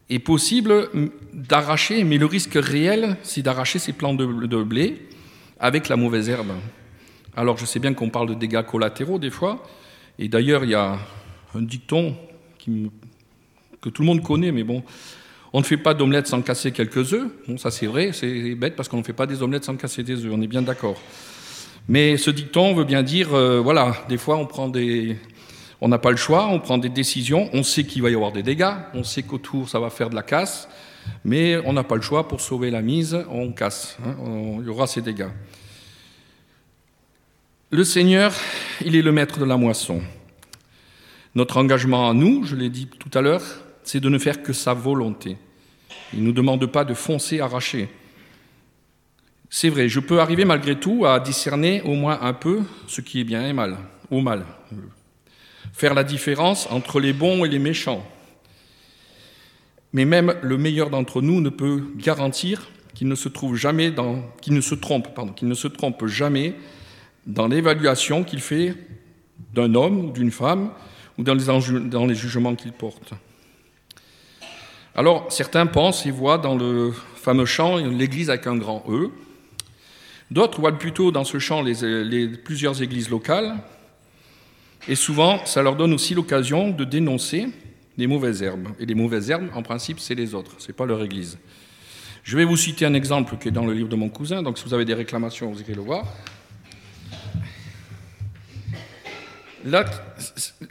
est 0.10 0.20
possible 0.20 0.90
d'arracher, 1.32 2.04
mais 2.04 2.18
le 2.18 2.26
risque 2.26 2.56
réel, 2.56 3.16
c'est 3.24 3.42
d'arracher 3.42 3.80
ces 3.80 3.94
plants 3.94 4.14
de, 4.14 4.26
blé 4.64 5.08
avec 5.62 5.88
la 5.88 5.96
mauvaise 5.96 6.28
herbe. 6.28 6.52
Alors 7.38 7.58
je 7.58 7.66
sais 7.66 7.80
bien 7.80 7.94
qu'on 7.94 8.10
parle 8.10 8.28
de 8.28 8.34
dégâts 8.34 8.64
collatéraux 8.64 9.18
des 9.18 9.30
fois, 9.30 9.64
et 10.20 10.28
d'ailleurs 10.28 10.66
il 10.66 10.72
y 10.72 10.76
a 10.76 11.00
un 11.54 11.62
dicton 11.62 12.18
que 13.80 13.88
tout 13.90 14.02
le 14.02 14.06
monde 14.06 14.22
connaît, 14.22 14.52
mais 14.52 14.64
bon, 14.64 14.84
on 15.54 15.60
ne 15.60 15.66
fait 15.66 15.78
pas 15.78 15.94
d'omelette 15.94 16.28
sans 16.28 16.42
casser 16.42 16.74
quelques 16.74 17.14
œufs. 17.14 17.32
Bon, 17.48 17.58
ça 17.58 17.72
c'est 17.72 17.88
vrai, 17.88 18.12
c'est 18.12 18.56
bête 18.56 18.76
parce 18.76 18.90
qu'on 18.90 18.98
ne 18.98 19.04
fait 19.04 19.14
pas 19.14 19.26
des 19.26 19.42
omelettes 19.42 19.64
sans 19.64 19.78
casser 19.78 20.04
des 20.04 20.26
œufs, 20.26 20.34
on 20.34 20.42
est 20.42 20.48
bien 20.48 20.64
d'accord. 20.64 21.02
Mais 21.88 22.18
ce 22.18 22.30
dicton 22.30 22.74
veut 22.74 22.84
bien 22.84 23.04
dire, 23.04 23.34
euh, 23.34 23.62
voilà, 23.62 23.96
des 24.10 24.18
fois 24.18 24.36
on 24.36 24.46
prend 24.46 24.68
des, 24.68 25.16
on 25.86 25.88
n'a 25.88 26.00
pas 26.00 26.10
le 26.10 26.18
choix, 26.18 26.48
on 26.48 26.60
prend 26.60 26.80
des 26.80 26.90
décisions, 26.90 27.48
on 27.54 27.62
sait 27.62 27.84
qu'il 27.84 28.02
va 28.02 28.10
y 28.10 28.16
avoir 28.16 28.32
des 28.32 28.42
dégâts, 28.42 28.74
on 28.96 29.04
sait 29.04 29.22
qu'autour 29.22 29.70
ça 29.70 29.80
va 29.80 29.92
faire 29.92 30.10
de 30.10 30.16
la 30.16 30.24
casse, 30.24 30.68
mais 31.24 31.58
on 31.64 31.74
n'a 31.74 31.84
pas 31.84 31.96
le 31.96 32.02
choix 32.02 32.28
pour 32.28 32.42
sauver 32.42 32.72
la 32.72 32.82
mise, 32.82 33.24
on 33.30 33.52
casse, 33.52 33.96
hein, 34.04 34.16
il 34.62 34.66
y 34.66 34.70
aura 34.70 34.88
ces 34.88 35.04
dégâts. 35.04 35.30
Le 37.70 37.84
Seigneur, 37.84 38.34
il 38.84 38.96
est 38.96 39.04
le 39.04 39.12
maître 39.12 39.38
de 39.38 39.46
la 39.46 39.58
moisson. 39.58 40.02
Notre 41.36 41.58
engagement 41.58 42.10
à 42.10 42.16
nous, 42.16 42.46
je 42.46 42.56
l'ai 42.56 42.72
dit 42.72 42.88
tout 42.88 43.16
à 43.16 43.22
l'heure, 43.22 43.44
c'est 43.84 44.00
de 44.00 44.10
ne 44.10 44.18
faire 44.18 44.42
que 44.42 44.54
sa 44.54 44.74
volonté. 44.74 45.38
Il 46.14 46.22
ne 46.22 46.26
nous 46.26 46.34
demande 46.34 46.66
pas 46.66 46.84
de 46.84 46.96
foncer, 46.96 47.42
arracher. 47.42 47.90
C'est 49.52 49.70
vrai, 49.70 49.88
je 49.88 50.00
peux 50.00 50.20
arriver 50.20 50.46
malgré 50.46 50.80
tout 50.80 51.06
à 51.06 51.20
discerner 51.20 51.84
au 51.84 51.94
moins 51.94 52.18
un 52.24 52.34
peu 52.34 52.62
ce 52.88 53.02
qui 53.02 53.22
est 53.22 53.24
bien 53.24 53.48
et 53.48 53.54
mal, 53.54 53.78
ou 54.10 54.22
mal. 54.22 54.46
Faire 55.74 55.94
la 55.94 56.04
différence 56.04 56.68
entre 56.72 57.00
les 57.00 57.14
bons 57.14 57.46
et 57.46 57.50
les 57.50 57.60
méchants. 57.60 58.06
Mais 59.94 60.06
même 60.06 60.36
le 60.42 60.58
meilleur 60.58 60.90
d'entre 60.90 61.22
nous 61.22 61.42
ne 61.42 61.50
peut 61.50 61.84
garantir 61.96 62.70
qu'il 62.94 63.08
ne 63.08 63.16
se 63.16 63.30
trouve 63.30 63.56
jamais 63.56 63.92
dans, 63.92 64.24
qu'il 64.42 64.54
ne 64.54 64.62
se 64.62 64.76
trompe, 64.76 65.14
pardon, 65.14 65.34
qu'il 65.34 65.48
ne 65.48 65.54
se 65.54 65.68
trompe 65.68 66.06
jamais 66.08 66.56
dans 67.26 67.48
l'évaluation 67.48 68.24
qu'il 68.24 68.42
fait 68.42 68.74
d'un 69.54 69.74
homme 69.76 70.06
ou 70.06 70.12
d'une 70.12 70.32
femme 70.32 70.72
ou 71.18 71.24
dans 71.24 71.34
les, 71.34 72.08
les 72.08 72.16
jugements 72.16 72.56
qu'il 72.56 72.72
porte. 72.72 73.14
Alors, 74.96 75.32
certains 75.32 75.66
pensent 75.66 76.06
et 76.06 76.12
voient 76.12 76.38
dans 76.38 76.56
le 76.56 76.94
fameux 77.16 77.46
chant 77.46 77.78
l'Église 77.78 78.30
avec 78.30 78.48
un 78.48 78.56
grand 78.56 78.84
E. 78.90 79.10
D'autres 80.32 80.60
voient 80.60 80.78
plutôt 80.78 81.12
dans 81.12 81.24
ce 81.24 81.38
chant 81.38 81.62
les, 81.62 82.28
plusieurs 82.30 82.82
églises 82.82 83.10
locales. 83.10 83.58
Et 84.88 84.96
souvent, 84.96 85.46
ça 85.46 85.64
leur 85.64 85.76
donne 85.76 85.94
aussi 85.94 86.14
l'occasion 86.14 86.70
de 86.70 86.84
dénoncer 86.84 87.48
les 87.98 88.08
mauvaises 88.08 88.44
herbes. 88.44 88.68
Et 88.80 88.86
les 88.86 88.96
mauvaises 88.96 89.30
herbes, 89.30 89.50
en 89.56 89.64
principe, 89.64 90.00
c'est 90.00 90.16
les 90.16 90.36
autres, 90.36 90.52
ce 90.60 90.68
n'est 90.68 90.74
pas 90.74 90.86
leur 90.86 91.04
église. 91.04 91.38
Je 92.24 92.38
vais 92.38 92.46
vous 92.46 92.58
citer 92.58 92.86
un 92.86 92.94
exemple 92.94 93.38
qui 93.38 93.48
est 93.48 93.52
dans 93.52 93.66
le 93.66 93.74
livre 93.74 93.90
de 93.90 93.96
mon 93.96 94.10
cousin, 94.10 94.44
donc 94.44 94.58
si 94.58 94.66
vous 94.66 94.74
avez 94.74 94.86
des 94.86 94.94
réclamations, 94.94 95.52
vous 95.52 95.62
irez 95.62 95.74
le 95.74 95.82
voir. 95.82 96.06
Là, 99.64 99.86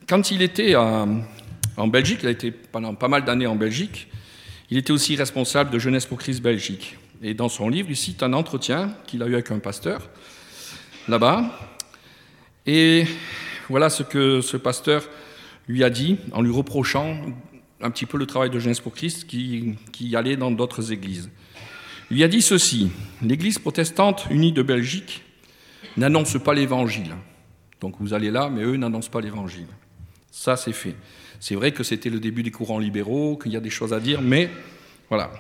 quand 0.09 0.31
il 0.31 0.43
était 0.43 0.77
en 0.77 1.89
Belgique, 1.89 2.21
il 2.23 2.29
a 2.29 2.31
été 2.31 2.51
pendant 2.51 2.95
pas 2.95 3.09
mal 3.09 3.25
d'années 3.25 3.47
en 3.47 3.57
Belgique, 3.57 4.09
il 4.71 4.79
était 4.79 4.93
aussi 4.93 5.17
responsable 5.17 5.71
de 5.71 5.79
Jeunesse 5.79 6.07
pour 6.07 6.19
Christ 6.19 6.41
Belgique. 6.41 6.97
Et 7.23 7.35
dans 7.35 7.49
son 7.49 7.69
livre, 7.69 7.89
il 7.91 7.97
cite 7.97 8.23
un 8.23 8.33
entretien 8.33 8.93
qu'il 9.07 9.23
a 9.23 9.27
eu 9.27 9.35
avec 9.35 9.51
un 9.51 9.59
pasteur 9.59 10.09
là-bas. 11.09 11.45
Et 12.67 13.05
voilà 13.69 13.91
ce 13.91 14.03
que 14.03 14.41
ce 14.41 14.57
pasteur 14.57 15.09
lui 15.69 15.85
a 15.85 15.91
dit 15.91 16.19
en 16.33 16.43
lui 16.43 16.53
reprochant 16.53 17.17
un 17.81 17.91
petit 17.91 18.07
peu 18.07 18.19
le 18.19 18.27
travail 18.27 18.51
de 18.51 18.59
Jeunesse 18.59 18.81
pour 18.81 18.95
Christ 18.95 19.27
qui, 19.27 19.75
qui 19.93 20.15
allait 20.17 20.37
dans 20.37 20.51
d'autres 20.51 20.93
églises. 20.93 21.31
Il 22.11 22.17
lui 22.17 22.25
a 22.25 22.29
dit 22.29 22.43
ceci 22.43 22.91
L'Église 23.23 23.59
protestante 23.59 24.27
unie 24.31 24.53
de 24.53 24.63
Belgique 24.63 25.23
n'annoncent 25.97 26.39
pas 26.39 26.55
l'évangile. 26.55 27.15
Donc 27.81 27.97
vous 28.01 28.15
allez 28.15 28.31
là, 28.31 28.51
mais 28.51 28.63
eux 28.63 28.77
n'annoncent 28.77 29.11
pas 29.11 29.21
l'évangile. 29.21 29.67
Ça, 30.31 30.57
c'est 30.57 30.73
fait. 30.73 30.95
C'est 31.41 31.55
vrai 31.55 31.73
que 31.73 31.83
c'était 31.83 32.11
le 32.11 32.21
début 32.21 32.43
des 32.43 32.51
courants 32.51 32.79
libéraux, 32.79 33.37
qu'il 33.37 33.53
y 33.53 33.57
a 33.57 33.61
des 33.61 33.71
choses 33.71 33.93
à 33.93 34.01
dire, 34.01 34.21
mais 34.23 34.51
voilà. 35.09 35.31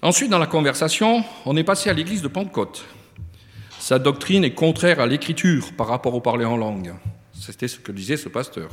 Ensuite, 0.00 0.30
dans 0.30 0.38
la 0.38 0.46
conversation, 0.46 1.24
on 1.44 1.56
est 1.56 1.64
passé 1.64 1.90
à 1.90 1.92
l'église 1.92 2.22
de 2.22 2.28
Pentecôte. 2.28 2.84
Sa 3.78 3.98
doctrine 3.98 4.44
est 4.44 4.54
contraire 4.54 5.00
à 5.00 5.06
l'écriture 5.06 5.72
par 5.76 5.88
rapport 5.88 6.14
au 6.14 6.20
parler 6.20 6.44
en 6.44 6.56
langue. 6.56 6.94
C'était 7.42 7.66
ce 7.66 7.80
que 7.80 7.90
disait 7.90 8.16
ce 8.16 8.28
pasteur. 8.28 8.70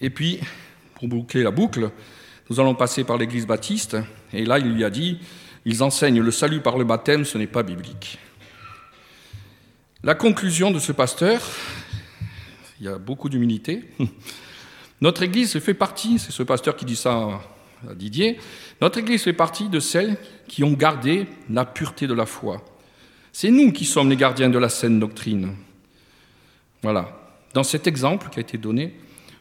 Et 0.00 0.10
puis, 0.10 0.40
pour 0.96 1.06
boucler 1.06 1.44
la 1.44 1.52
boucle, 1.52 1.88
nous 2.48 2.58
allons 2.58 2.74
passer 2.74 3.04
par 3.04 3.16
l'église 3.16 3.46
baptiste, 3.46 3.96
et 4.32 4.44
là, 4.44 4.58
il 4.58 4.74
lui 4.74 4.82
a 4.82 4.90
dit, 4.90 5.20
ils 5.64 5.84
enseignent 5.84 6.20
le 6.20 6.30
salut 6.32 6.62
par 6.62 6.78
le 6.78 6.84
baptême, 6.84 7.24
ce 7.24 7.38
n'est 7.38 7.46
pas 7.46 7.62
biblique. 7.62 8.18
La 10.02 10.16
conclusion 10.16 10.72
de 10.72 10.80
ce 10.80 10.90
pasteur, 10.90 11.40
il 12.80 12.86
y 12.86 12.88
a 12.88 12.98
beaucoup 12.98 13.28
d'humilité. 13.28 13.84
Notre 15.00 15.22
Église 15.22 15.56
fait 15.60 15.74
partie, 15.74 16.18
c'est 16.18 16.32
ce 16.32 16.42
pasteur 16.42 16.74
qui 16.74 16.86
dit 16.86 16.96
ça 16.96 17.40
à 17.88 17.94
Didier, 17.94 18.38
notre 18.80 18.98
Église 18.98 19.22
fait 19.22 19.32
partie 19.32 19.70
de 19.70 19.80
celles 19.80 20.18
qui 20.48 20.64
ont 20.64 20.72
gardé 20.72 21.26
la 21.48 21.64
pureté 21.64 22.06
de 22.06 22.12
la 22.12 22.26
foi. 22.26 22.62
C'est 23.32 23.50
nous 23.50 23.72
qui 23.72 23.86
sommes 23.86 24.10
les 24.10 24.16
gardiens 24.16 24.50
de 24.50 24.58
la 24.58 24.68
saine 24.68 25.00
doctrine. 25.00 25.54
Voilà. 26.82 27.16
Dans 27.52 27.64
cet 27.64 27.86
exemple 27.86 28.28
qui 28.30 28.38
a 28.38 28.42
été 28.42 28.58
donné, 28.58 28.94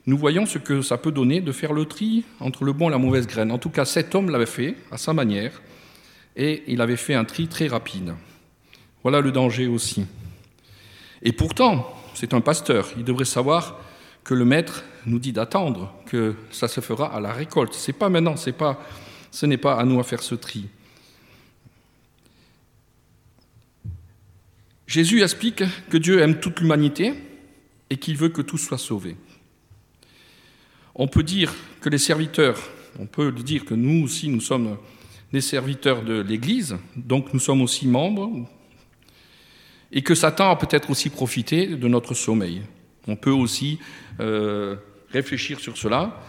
nous 0.05 0.17
voyons 0.17 0.45
ce 0.45 0.57
que 0.57 0.81
ça 0.81 0.97
peut 0.97 1.11
donner 1.11 1.41
de 1.41 1.51
faire 1.51 1.73
le 1.73 1.85
tri 1.85 2.25
entre 2.39 2.63
le 2.63 2.73
bon 2.73 2.89
et 2.89 2.91
la 2.91 2.97
mauvaise 2.97 3.27
graine. 3.27 3.51
En 3.51 3.59
tout 3.59 3.69
cas, 3.69 3.85
cet 3.85 4.15
homme 4.15 4.31
l'avait 4.31 4.45
fait 4.45 4.75
à 4.91 4.97
sa 4.97 5.13
manière, 5.13 5.61
et 6.35 6.63
il 6.67 6.81
avait 6.81 6.95
fait 6.95 7.13
un 7.13 7.25
tri 7.25 7.47
très 7.47 7.67
rapide. 7.67 8.15
Voilà 9.03 9.21
le 9.21 9.31
danger 9.31 9.67
aussi. 9.67 10.05
Et 11.21 11.31
pourtant, 11.31 11.93
c'est 12.13 12.33
un 12.33 12.41
pasteur, 12.41 12.89
il 12.97 13.03
devrait 13.03 13.25
savoir 13.25 13.79
que 14.23 14.33
le 14.33 14.45
maître 14.45 14.83
nous 15.05 15.19
dit 15.19 15.33
d'attendre, 15.33 15.93
que 16.05 16.35
ça 16.51 16.67
se 16.67 16.81
fera 16.81 17.13
à 17.13 17.19
la 17.19 17.31
récolte. 17.31 17.73
C'est 17.73 17.93
pas 17.93 18.09
maintenant, 18.09 18.35
ce 18.35 19.45
n'est 19.45 19.57
pas 19.57 19.79
à 19.79 19.85
nous 19.85 19.99
à 19.99 20.03
faire 20.03 20.23
ce 20.23 20.35
tri. 20.35 20.67
Jésus 24.87 25.21
explique 25.21 25.63
que 25.89 25.97
Dieu 25.97 26.21
aime 26.21 26.39
toute 26.39 26.61
l'humanité 26.61 27.13
et 27.89 27.97
qu'il 27.97 28.17
veut 28.17 28.29
que 28.29 28.41
tout 28.41 28.57
soit 28.57 28.77
sauvé. 28.77 29.15
On 30.95 31.07
peut 31.07 31.23
dire 31.23 31.53
que 31.81 31.89
les 31.89 31.97
serviteurs, 31.97 32.59
on 32.99 33.05
peut 33.05 33.31
dire 33.31 33.65
que 33.65 33.73
nous 33.73 34.03
aussi, 34.03 34.27
nous 34.27 34.41
sommes 34.41 34.77
des 35.31 35.41
serviteurs 35.41 36.03
de 36.03 36.21
l'Église, 36.21 36.77
donc 36.95 37.33
nous 37.33 37.39
sommes 37.39 37.61
aussi 37.61 37.87
membres, 37.87 38.47
et 39.91 40.01
que 40.01 40.15
Satan 40.15 40.51
a 40.51 40.55
peut-être 40.55 40.89
aussi 40.89 41.09
profité 41.09 41.67
de 41.67 41.87
notre 41.87 42.13
sommeil. 42.13 42.61
On 43.07 43.15
peut 43.15 43.31
aussi 43.31 43.79
euh, 44.19 44.75
réfléchir 45.11 45.59
sur 45.59 45.77
cela 45.77 46.21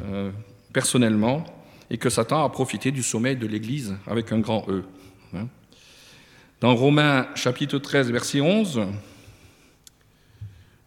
euh, 0.00 0.30
personnellement, 0.72 1.44
et 1.88 1.98
que 1.98 2.10
Satan 2.10 2.44
a 2.44 2.48
profité 2.48 2.90
du 2.90 3.02
sommeil 3.02 3.36
de 3.36 3.46
l'Église 3.46 3.96
avec 4.06 4.32
un 4.32 4.40
grand 4.40 4.66
E. 4.68 4.82
Hein. 5.34 5.48
Dans 6.60 6.74
Romains 6.74 7.28
chapitre 7.34 7.78
13, 7.78 8.10
verset 8.10 8.40
11, 8.40 8.80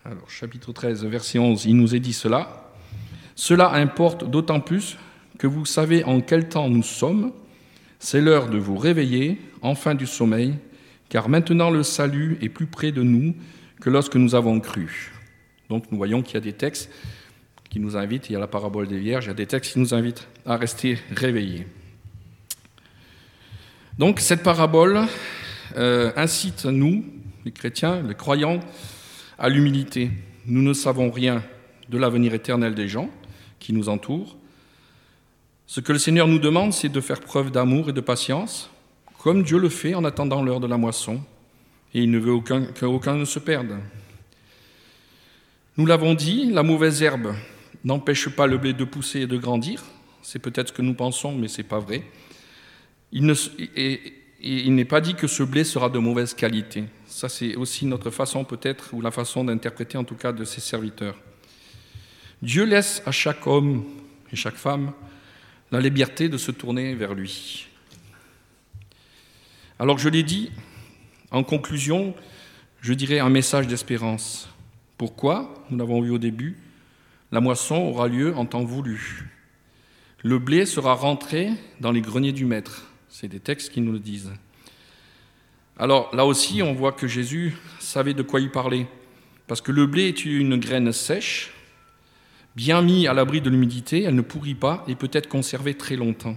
alors 0.06 0.30
chapitre 0.30 0.72
13, 0.72 1.04
verset 1.06 1.40
11, 1.40 1.66
il 1.66 1.76
nous 1.76 1.94
est 1.94 2.00
dit 2.00 2.14
cela. 2.14 2.72
Cela 3.36 3.74
importe 3.74 4.30
d'autant 4.30 4.62
plus 4.62 4.98
que 5.38 5.46
vous 5.46 5.66
savez 5.66 6.06
en 6.06 6.22
quel 6.22 6.48
temps 6.48 6.70
nous 6.70 6.84
sommes. 6.84 7.34
C'est 8.00 8.22
l'heure 8.22 8.50
de 8.50 8.58
vous 8.58 8.78
réveiller, 8.78 9.38
enfin 9.62 9.96
du 9.96 10.08
sommeil, 10.08 10.56
car 11.10 11.28
maintenant 11.28 11.70
le 11.70 11.84
salut 11.84 12.38
est 12.42 12.48
plus 12.48 12.66
près 12.66 12.94
de 12.94 13.04
nous 13.04 13.36
que 13.82 13.90
lorsque 13.90 14.16
nous 14.16 14.36
avons 14.36 14.62
cru. 14.62 15.12
Donc 15.70 15.92
nous 15.92 15.98
voyons 15.98 16.22
qu'il 16.22 16.36
y 16.36 16.38
a 16.38 16.42
des 16.42 16.54
textes 16.54 16.90
qui 17.70 17.82
nous 17.82 17.98
invitent, 17.98 18.30
il 18.30 18.34
y 18.34 18.36
a 18.38 18.40
la 18.40 18.48
parabole 18.48 18.88
des 18.88 19.00
vierges, 19.00 19.26
il 19.26 19.28
y 19.28 19.32
a 19.32 19.36
des 19.36 19.48
textes 19.48 19.74
qui 19.74 19.80
nous 19.80 19.94
invitent 19.94 20.28
à 20.46 20.56
rester 20.56 20.98
réveillés. 21.12 21.68
Donc 23.98 24.22
cette 24.22 24.44
parabole 24.44 25.02
euh, 25.76 26.14
incite 26.16 26.64
nous, 26.64 27.04
les 27.44 27.52
chrétiens, 27.52 28.02
les 28.02 28.16
croyants, 28.16 28.62
à 29.40 29.50
l'humilité. 29.50 30.12
Nous 30.46 30.62
ne 30.62 30.74
savons 30.74 31.10
rien 31.10 31.42
de 31.88 31.98
l'avenir 31.98 32.34
éternel 32.34 32.76
des 32.76 32.88
gens 32.88 33.10
qui 33.60 33.74
nous 33.74 33.90
entourent. 33.90 34.36
Ce 35.66 35.80
que 35.80 35.94
le 35.94 36.00
Seigneur 36.00 36.28
nous 36.28 36.40
demande, 36.40 36.74
c'est 36.74 36.90
de 36.90 37.02
faire 37.02 37.22
preuve 37.22 37.52
d'amour 37.52 37.90
et 37.90 37.94
de 37.94 38.02
patience, 38.02 38.70
comme 39.18 39.44
Dieu 39.44 39.58
le 39.58 39.70
fait 39.70 39.96
en 39.96 40.04
attendant 40.04 40.44
l'heure 40.44 40.60
de 40.60 40.68
la 40.68 40.78
moisson, 40.78 41.22
et 41.94 42.02
il 42.02 42.12
ne 42.12 42.20
veut 42.20 42.40
qu'aucun 42.40 43.16
ne 43.16 43.26
se 43.26 43.40
perde. 43.40 43.78
Nous 45.78 45.86
l'avons 45.86 46.14
dit, 46.14 46.52
la 46.52 46.64
mauvaise 46.64 47.02
herbe 47.02 47.34
n'empêche 47.84 48.28
pas 48.30 48.48
le 48.48 48.58
blé 48.58 48.74
de 48.74 48.84
pousser 48.84 49.22
et 49.22 49.28
de 49.28 49.38
grandir. 49.38 49.84
C'est 50.22 50.40
peut-être 50.40 50.70
ce 50.70 50.74
que 50.74 50.82
nous 50.82 50.94
pensons, 50.94 51.34
mais 51.34 51.48
ce 51.48 51.60
n'est 51.60 51.68
pas 51.68 51.80
vrai. 51.80 52.04
Il 53.12 53.26
ne, 53.26 53.34
et 53.76 54.19
il 54.42 54.76
n'est 54.76 54.86
pas 54.86 55.02
dit 55.02 55.16
que 55.16 55.28
ce 55.28 55.44
blé 55.44 55.64
sera 55.64 55.90
de 55.90 56.00
mauvaise 56.00 56.34
qualité. 56.34 56.86
Ça, 57.08 57.28
c'est 57.28 57.56
aussi 57.56 57.86
notre 57.86 58.10
façon 58.10 58.46
peut-être, 58.46 58.94
ou 58.94 59.02
la 59.02 59.12
façon 59.12 59.44
d'interpréter 59.44 59.98
en 59.98 60.04
tout 60.04 60.16
cas 60.16 60.32
de 60.32 60.46
ses 60.46 60.62
serviteurs. 60.62 61.18
Dieu 62.42 62.64
laisse 62.64 63.02
à 63.06 63.12
chaque 63.12 63.46
homme 63.48 63.84
et 64.32 64.36
chaque 64.36 64.56
femme 64.56 64.94
la 65.72 65.82
liberté 65.82 66.30
de 66.30 66.38
se 66.38 66.52
tourner 66.52 66.96
vers 66.96 67.14
lui. 67.14 67.68
Alors 69.78 69.98
je 69.98 70.10
l'ai 70.10 70.24
dit, 70.24 70.52
en 71.32 71.44
conclusion, 71.44 72.16
je 72.82 72.94
dirais 72.94 73.20
un 73.20 73.30
message 73.30 73.68
d'espérance. 73.68 74.50
Pourquoi? 74.98 75.54
Nous 75.70 75.78
l'avons 75.78 76.02
vu 76.02 76.12
au 76.12 76.18
début. 76.18 76.58
La 77.32 77.42
moisson 77.42 77.76
aura 77.76 78.08
lieu 78.08 78.36
en 78.36 78.46
temps 78.46 78.64
voulu. 78.64 79.30
Le 80.24 80.40
blé 80.40 80.66
sera 80.66 80.94
rentré 80.94 81.52
dans 81.80 81.92
les 81.92 82.02
greniers 82.02 82.32
du 82.32 82.46
maître. 82.46 82.89
C'est 83.10 83.28
des 83.28 83.40
textes 83.40 83.72
qui 83.72 83.82
nous 83.82 83.92
le 83.92 84.00
disent. 84.00 84.32
Alors 85.78 86.14
là 86.16 86.26
aussi, 86.26 86.62
on 86.62 86.74
voit 86.74 86.92
que 86.92 87.08
Jésus 87.08 87.56
savait 87.80 88.14
de 88.14 88.22
quoi 88.22 88.40
il 88.40 88.52
parlait. 88.52 88.88
Parce 89.48 89.62
que 89.62 89.72
le 89.72 89.88
blé 89.88 90.08
est 90.10 90.26
une 90.26 90.58
graine 90.58 90.92
sèche, 90.92 91.52
bien 92.56 92.82
mise 92.82 93.08
à 93.08 93.14
l'abri 93.14 93.42
de 93.42 93.50
l'humidité, 93.50 94.04
elle 94.04 94.16
ne 94.16 94.22
pourrit 94.22 94.54
pas 94.54 94.84
et 94.88 94.96
peut 94.96 95.10
être 95.12 95.28
conservée 95.28 95.74
très 95.74 95.96
longtemps. 95.96 96.36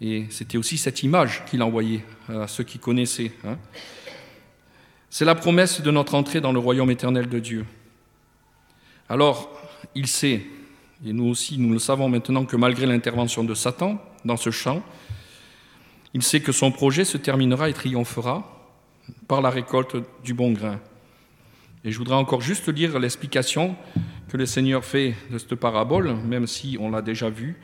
Et 0.00 0.26
c'était 0.30 0.58
aussi 0.58 0.76
cette 0.76 1.02
image 1.02 1.44
qu'il 1.46 1.62
envoyait 1.62 2.04
à 2.28 2.46
ceux 2.46 2.64
qui 2.64 2.78
connaissaient. 2.78 3.32
Hein. 3.44 3.58
C'est 5.10 5.24
la 5.24 5.34
promesse 5.34 5.80
de 5.80 5.90
notre 5.90 6.14
entrée 6.14 6.40
dans 6.40 6.52
le 6.52 6.58
royaume 6.58 6.90
éternel 6.90 7.28
de 7.28 7.38
Dieu. 7.38 7.64
Alors, 9.08 9.50
il 9.94 10.06
sait, 10.06 10.42
et 11.06 11.12
nous 11.12 11.24
aussi 11.24 11.58
nous 11.58 11.72
le 11.72 11.78
savons 11.78 12.08
maintenant, 12.08 12.44
que 12.44 12.56
malgré 12.56 12.84
l'intervention 12.84 13.42
de 13.44 13.54
Satan 13.54 14.02
dans 14.24 14.36
ce 14.36 14.50
champ, 14.50 14.82
il 16.14 16.22
sait 16.22 16.40
que 16.40 16.52
son 16.52 16.70
projet 16.70 17.04
se 17.04 17.18
terminera 17.18 17.68
et 17.68 17.72
triomphera 17.72 18.74
par 19.26 19.40
la 19.40 19.50
récolte 19.50 19.96
du 20.24 20.34
bon 20.34 20.52
grain. 20.52 20.80
Et 21.84 21.92
je 21.92 21.98
voudrais 21.98 22.16
encore 22.16 22.40
juste 22.40 22.68
lire 22.68 22.98
l'explication 22.98 23.76
que 24.28 24.36
le 24.36 24.46
Seigneur 24.46 24.84
fait 24.84 25.14
de 25.30 25.38
cette 25.38 25.54
parabole, 25.54 26.14
même 26.14 26.46
si 26.46 26.76
on 26.80 26.90
l'a 26.90 27.02
déjà 27.02 27.30
vu, 27.30 27.56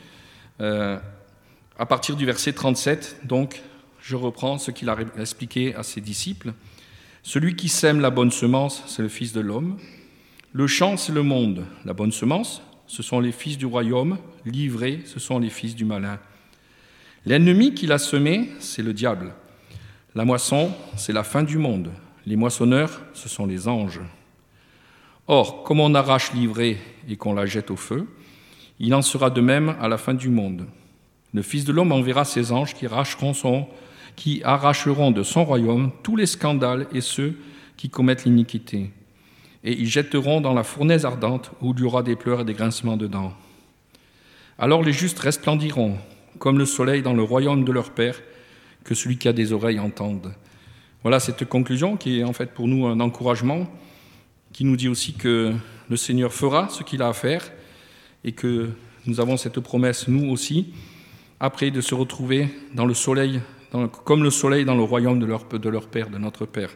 euh, 0.60 0.98
à 1.78 1.86
partir 1.86 2.16
du 2.16 2.24
verset 2.24 2.52
37. 2.52 3.20
Donc, 3.24 3.62
je 4.00 4.16
reprends 4.16 4.58
ce 4.58 4.70
qu'il 4.70 4.88
a 4.88 4.96
expliqué 5.18 5.74
à 5.74 5.82
ses 5.82 6.00
disciples. 6.00 6.52
Celui 7.22 7.56
qui 7.56 7.68
sème 7.68 8.00
la 8.00 8.10
bonne 8.10 8.30
semence, 8.30 8.82
c'est 8.86 9.02
le 9.02 9.08
Fils 9.08 9.32
de 9.32 9.40
l'homme. 9.40 9.78
Le 10.52 10.66
champ, 10.66 10.96
c'est 10.96 11.12
le 11.12 11.22
monde. 11.22 11.64
La 11.84 11.94
bonne 11.94 12.12
semence, 12.12 12.62
ce 12.86 13.02
sont 13.02 13.18
les 13.18 13.32
fils 13.32 13.58
du 13.58 13.66
royaume. 13.66 14.18
Livrés, 14.44 15.00
ce 15.06 15.18
sont 15.18 15.38
les 15.38 15.50
fils 15.50 15.74
du 15.74 15.84
malin. 15.84 16.20
L'ennemi 17.26 17.72
qui 17.72 17.86
l'a 17.86 17.98
semé, 17.98 18.50
c'est 18.58 18.82
le 18.82 18.92
diable. 18.92 19.32
La 20.14 20.26
moisson, 20.26 20.72
c'est 20.96 21.14
la 21.14 21.24
fin 21.24 21.42
du 21.42 21.56
monde. 21.56 21.90
Les 22.26 22.36
moissonneurs, 22.36 23.00
ce 23.14 23.30
sont 23.30 23.46
les 23.46 23.66
anges. 23.66 24.00
Or, 25.26 25.62
comme 25.62 25.80
on 25.80 25.94
arrache 25.94 26.34
l'ivrée 26.34 26.78
et 27.08 27.16
qu'on 27.16 27.32
la 27.32 27.46
jette 27.46 27.70
au 27.70 27.76
feu, 27.76 28.06
il 28.78 28.94
en 28.94 29.00
sera 29.00 29.30
de 29.30 29.40
même 29.40 29.74
à 29.80 29.88
la 29.88 29.96
fin 29.96 30.12
du 30.12 30.28
monde. 30.28 30.66
Le 31.32 31.40
Fils 31.40 31.64
de 31.64 31.72
l'homme 31.72 31.92
enverra 31.92 32.26
ses 32.26 32.52
anges 32.52 32.74
qui 32.74 32.84
arracheront, 32.84 33.68
qui 34.16 34.42
arracheront 34.44 35.10
de 35.10 35.22
son 35.22 35.44
royaume 35.44 35.92
tous 36.02 36.16
les 36.16 36.26
scandales 36.26 36.86
et 36.92 37.00
ceux 37.00 37.38
qui 37.78 37.88
commettent 37.88 38.24
l'iniquité. 38.24 38.90
Et 39.64 39.72
ils 39.72 39.88
jetteront 39.88 40.42
dans 40.42 40.52
la 40.52 40.62
fournaise 40.62 41.06
ardente 41.06 41.52
où 41.62 41.72
il 41.72 41.80
y 41.80 41.84
aura 41.84 42.02
des 42.02 42.16
pleurs 42.16 42.42
et 42.42 42.44
des 42.44 42.52
grincements 42.52 42.98
de 42.98 43.06
dents. 43.06 43.32
Alors 44.58 44.82
les 44.82 44.92
justes 44.92 45.18
resplendiront 45.18 45.96
comme 46.38 46.58
le 46.58 46.66
soleil 46.66 47.02
dans 47.02 47.14
le 47.14 47.22
royaume 47.22 47.64
de 47.64 47.72
leur 47.72 47.90
Père, 47.90 48.20
que 48.84 48.94
celui 48.94 49.16
qui 49.16 49.28
a 49.28 49.32
des 49.32 49.52
oreilles 49.52 49.78
entende. 49.78 50.34
Voilà 51.02 51.20
cette 51.20 51.44
conclusion 51.44 51.96
qui 51.96 52.20
est 52.20 52.24
en 52.24 52.32
fait 52.32 52.52
pour 52.52 52.68
nous 52.68 52.86
un 52.86 53.00
encouragement, 53.00 53.70
qui 54.52 54.64
nous 54.64 54.76
dit 54.76 54.88
aussi 54.88 55.14
que 55.14 55.52
le 55.88 55.96
Seigneur 55.96 56.32
fera 56.32 56.68
ce 56.68 56.82
qu'il 56.82 57.02
a 57.02 57.08
à 57.08 57.12
faire 57.12 57.50
et 58.24 58.32
que 58.32 58.70
nous 59.06 59.20
avons 59.20 59.36
cette 59.36 59.60
promesse, 59.60 60.08
nous 60.08 60.30
aussi, 60.30 60.72
après 61.40 61.70
de 61.70 61.80
se 61.80 61.94
retrouver 61.94 62.48
dans 62.72 62.86
le 62.86 62.94
soleil, 62.94 63.40
comme 64.04 64.22
le 64.22 64.30
soleil 64.30 64.64
dans 64.64 64.76
le 64.76 64.82
royaume 64.82 65.18
de 65.18 65.26
leur, 65.26 65.44
de 65.46 65.68
leur 65.68 65.88
Père, 65.88 66.08
de 66.08 66.18
notre 66.18 66.46
Père. 66.46 66.70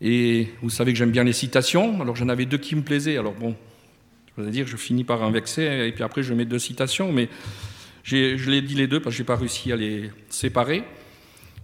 Et 0.00 0.48
vous 0.62 0.70
savez 0.70 0.92
que 0.92 0.98
j'aime 0.98 1.10
bien 1.10 1.24
les 1.24 1.34
citations, 1.34 2.00
alors 2.00 2.16
j'en 2.16 2.28
avais 2.30 2.46
deux 2.46 2.56
qui 2.56 2.74
me 2.74 2.82
plaisaient. 2.82 3.18
Alors 3.18 3.34
bon, 3.34 3.54
je 4.38 4.42
vais 4.42 4.50
dire, 4.50 4.66
je 4.66 4.76
finis 4.78 5.04
par 5.04 5.22
un 5.22 5.30
vexé, 5.30 5.62
et 5.62 5.92
puis 5.92 6.02
après 6.02 6.22
je 6.22 6.32
mets 6.32 6.46
deux 6.46 6.58
citations, 6.58 7.12
mais 7.12 7.28
je 8.04 8.50
l'ai 8.50 8.62
dit 8.62 8.74
les 8.74 8.86
deux 8.86 9.00
parce 9.00 9.14
que 9.14 9.18
je 9.18 9.22
n'ai 9.22 9.26
pas 9.26 9.36
réussi 9.36 9.72
à 9.72 9.76
les 9.76 10.10
séparer. 10.28 10.84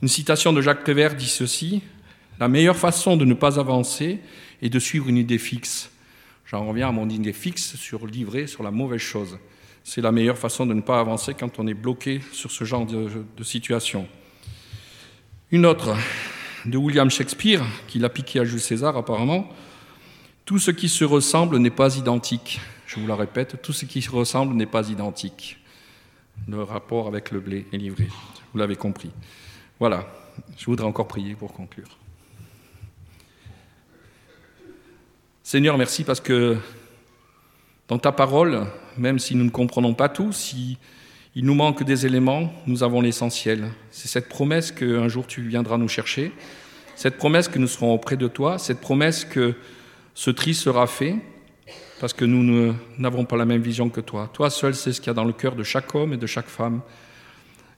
Une 0.03 0.09
citation 0.09 0.53
de 0.53 0.61
Jacques 0.61 0.83
Prévert 0.83 1.15
dit 1.15 1.29
ceci 1.29 1.83
La 2.39 2.49
meilleure 2.49 2.77
façon 2.77 3.17
de 3.17 3.25
ne 3.25 3.35
pas 3.35 3.59
avancer 3.59 4.19
est 4.63 4.69
de 4.69 4.79
suivre 4.79 5.09
une 5.09 5.17
idée 5.17 5.39
fixe. 5.39 5.91
J'en 6.47 6.67
reviens 6.67 6.89
à 6.89 6.93
mon 6.93 7.09
idée 7.09 7.33
fixe 7.33 7.77
sur 7.77 8.07
livrer 8.07 8.47
sur 8.47 8.63
la 8.63 8.71
mauvaise 8.71 9.01
chose. 9.01 9.39
C'est 9.83 10.01
la 10.01 10.13
meilleure 10.13 10.39
façon 10.39 10.67
de 10.67 10.75
ne 10.75 10.81
pas 10.81 11.01
avancer 11.01 11.35
quand 11.35 11.59
on 11.59 11.67
est 11.67 11.75
bloqué 11.75 12.21
sur 12.33 12.51
ce 12.51 12.65
genre 12.65 12.87
de, 12.87 13.09
de 13.37 13.45
situation. 13.45 14.07
Une 15.51 15.65
autre 15.65 15.97
de 16.67 16.77
William 16.77 17.11
Shakespeare, 17.11 17.65
qu'il 17.87 18.05
a 18.05 18.09
piqué 18.09 18.41
à 18.41 18.45
Jules 18.45 18.61
César 18.61 18.97
apparemment. 18.97 19.49
Tout 20.45 20.59
ce 20.59 20.71
qui 20.71 20.89
se 20.89 21.05
ressemble 21.05 21.59
n'est 21.59 21.71
pas 21.71 21.97
identique. 21.97 22.61
Je 22.87 23.01
vous 23.01 23.07
la 23.07 23.17
répète, 23.17 23.63
tout 23.63 23.73
ce 23.73 23.85
qui 23.85 24.03
se 24.03 24.11
ressemble 24.11 24.55
n'est 24.55 24.67
pas 24.67 24.89
identique. 24.89 25.59
Le 26.49 26.63
rapport 26.63 27.09
avec 27.09 27.31
le 27.31 27.41
blé 27.41 27.67
est 27.73 27.77
livré. 27.77 28.09
Vous 28.53 28.59
l'avez 28.59 28.77
compris. 28.77 29.11
Voilà, 29.79 30.07
je 30.57 30.67
voudrais 30.67 30.87
encore 30.87 31.09
prier 31.09 31.35
pour 31.35 31.53
conclure. 31.53 31.99
Seigneur, 35.43 35.79
merci 35.79 36.05
parce 36.05 36.21
que 36.21 36.57
dans 37.89 37.99
ta 37.99 38.13
parole, 38.13 38.67
même 38.97 39.19
si 39.19 39.35
nous 39.35 39.45
ne 39.45 39.51
comprenons 39.51 39.95
pas 39.95 40.09
tout, 40.09 40.33
si 40.33 40.79
il 41.35 41.45
nous 41.45 41.55
manque 41.55 41.85
des 41.85 42.07
éléments, 42.07 42.53
nous 42.67 42.83
avons 42.83 43.01
l'essentiel. 43.01 43.69
C'est 43.91 44.09
cette 44.09 44.29
promesse 44.29 44.73
qu'un 44.73 45.09
jour 45.09 45.27
tu 45.27 45.43
viendras 45.43 45.79
nous 45.79 45.89
chercher, 45.89 46.33
cette 46.97 47.19
promesse 47.19 47.47
que 47.47 47.59
nous 47.59 47.69
serons 47.69 47.93
auprès 47.93 48.17
de 48.17 48.27
toi, 48.27 48.59
cette 48.59 48.81
promesse 48.81 49.25
que 49.25 49.55
ce 50.15 50.31
tri 50.31 50.55
sera 50.55 50.87
fait, 50.87 51.17
parce 52.01 52.13
que 52.13 52.25
nous 52.25 52.75
n'avons 52.99 53.25
pas 53.25 53.37
la 53.37 53.45
même 53.45 53.63
vision 53.63 53.89
que 53.89 54.01
toi. 54.01 54.31
Toi 54.33 54.51
seul 54.51 54.75
sais 54.75 54.93
ce 54.93 55.01
qu'il 55.01 55.09
y 55.09 55.11
a 55.11 55.15
dans 55.15 55.25
le 55.25 55.33
cœur 55.33 55.57
de 55.57 55.63
chaque 55.63 55.95
homme 55.95 56.13
et 56.13 56.17
de 56.17 56.27
chaque 56.27 56.49
femme. 56.49 56.81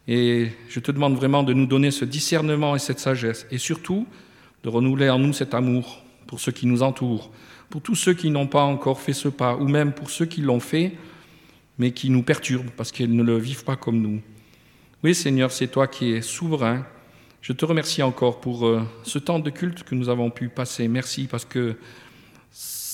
Et 0.08 0.48
je 0.68 0.80
te 0.80 0.90
demande 0.90 1.14
vraiment 1.14 1.42
de 1.42 1.52
nous 1.52 1.66
donner 1.66 1.90
ce 1.90 2.04
discernement 2.04 2.74
et 2.74 2.78
cette 2.78 2.98
sagesse, 2.98 3.46
et 3.50 3.58
surtout 3.58 4.06
de 4.64 4.68
renouveler 4.68 5.10
en 5.10 5.18
nous 5.18 5.32
cet 5.32 5.54
amour 5.54 6.02
pour 6.26 6.40
ceux 6.40 6.52
qui 6.52 6.66
nous 6.66 6.82
entourent, 6.82 7.30
pour 7.68 7.82
tous 7.82 7.94
ceux 7.94 8.14
qui 8.14 8.30
n'ont 8.30 8.46
pas 8.46 8.62
encore 8.62 9.00
fait 9.00 9.12
ce 9.12 9.28
pas, 9.28 9.56
ou 9.56 9.68
même 9.68 9.92
pour 9.92 10.10
ceux 10.10 10.24
qui 10.24 10.40
l'ont 10.40 10.60
fait, 10.60 10.94
mais 11.78 11.92
qui 11.92 12.10
nous 12.10 12.22
perturbent 12.22 12.70
parce 12.76 12.90
qu'ils 12.90 13.14
ne 13.14 13.22
le 13.22 13.36
vivent 13.36 13.64
pas 13.64 13.76
comme 13.76 14.00
nous. 14.00 14.20
Oui, 15.04 15.14
Seigneur, 15.14 15.52
c'est 15.52 15.68
toi 15.68 15.86
qui 15.86 16.12
es 16.12 16.22
souverain. 16.22 16.84
Je 17.40 17.52
te 17.52 17.64
remercie 17.64 18.02
encore 18.02 18.40
pour 18.40 18.66
euh, 18.66 18.82
ce 19.04 19.18
temps 19.18 19.38
de 19.38 19.50
culte 19.50 19.84
que 19.84 19.94
nous 19.94 20.08
avons 20.08 20.30
pu 20.30 20.48
passer. 20.48 20.88
Merci 20.88 21.28
parce 21.30 21.44
que 21.44 21.76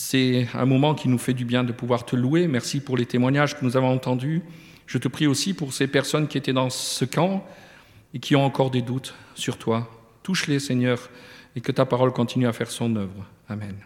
c'est 0.04 0.46
un 0.52 0.66
moment 0.66 0.94
qui 0.94 1.08
nous 1.08 1.16
fait 1.16 1.32
du 1.32 1.46
bien 1.46 1.64
de 1.64 1.72
pouvoir 1.72 2.04
te 2.04 2.14
louer. 2.14 2.46
Merci 2.46 2.80
pour 2.80 2.98
les 2.98 3.06
témoignages 3.06 3.58
que 3.58 3.64
nous 3.64 3.74
avons 3.78 3.88
entendus. 3.88 4.42
Je 4.86 4.98
te 4.98 5.08
prie 5.08 5.26
aussi 5.26 5.54
pour 5.54 5.72
ces 5.72 5.86
personnes 5.86 6.28
qui 6.28 6.36
étaient 6.36 6.52
dans 6.52 6.68
ce 6.68 7.06
camp 7.06 7.42
et 8.12 8.18
qui 8.18 8.36
ont 8.36 8.44
encore 8.44 8.70
des 8.70 8.82
doutes 8.82 9.14
sur 9.34 9.56
toi. 9.56 9.88
Touche-les, 10.22 10.60
Seigneur, 10.60 11.08
et 11.56 11.62
que 11.62 11.72
ta 11.72 11.86
parole 11.86 12.12
continue 12.12 12.46
à 12.46 12.52
faire 12.52 12.70
son 12.70 12.94
œuvre. 12.96 13.24
Amen. 13.48 13.76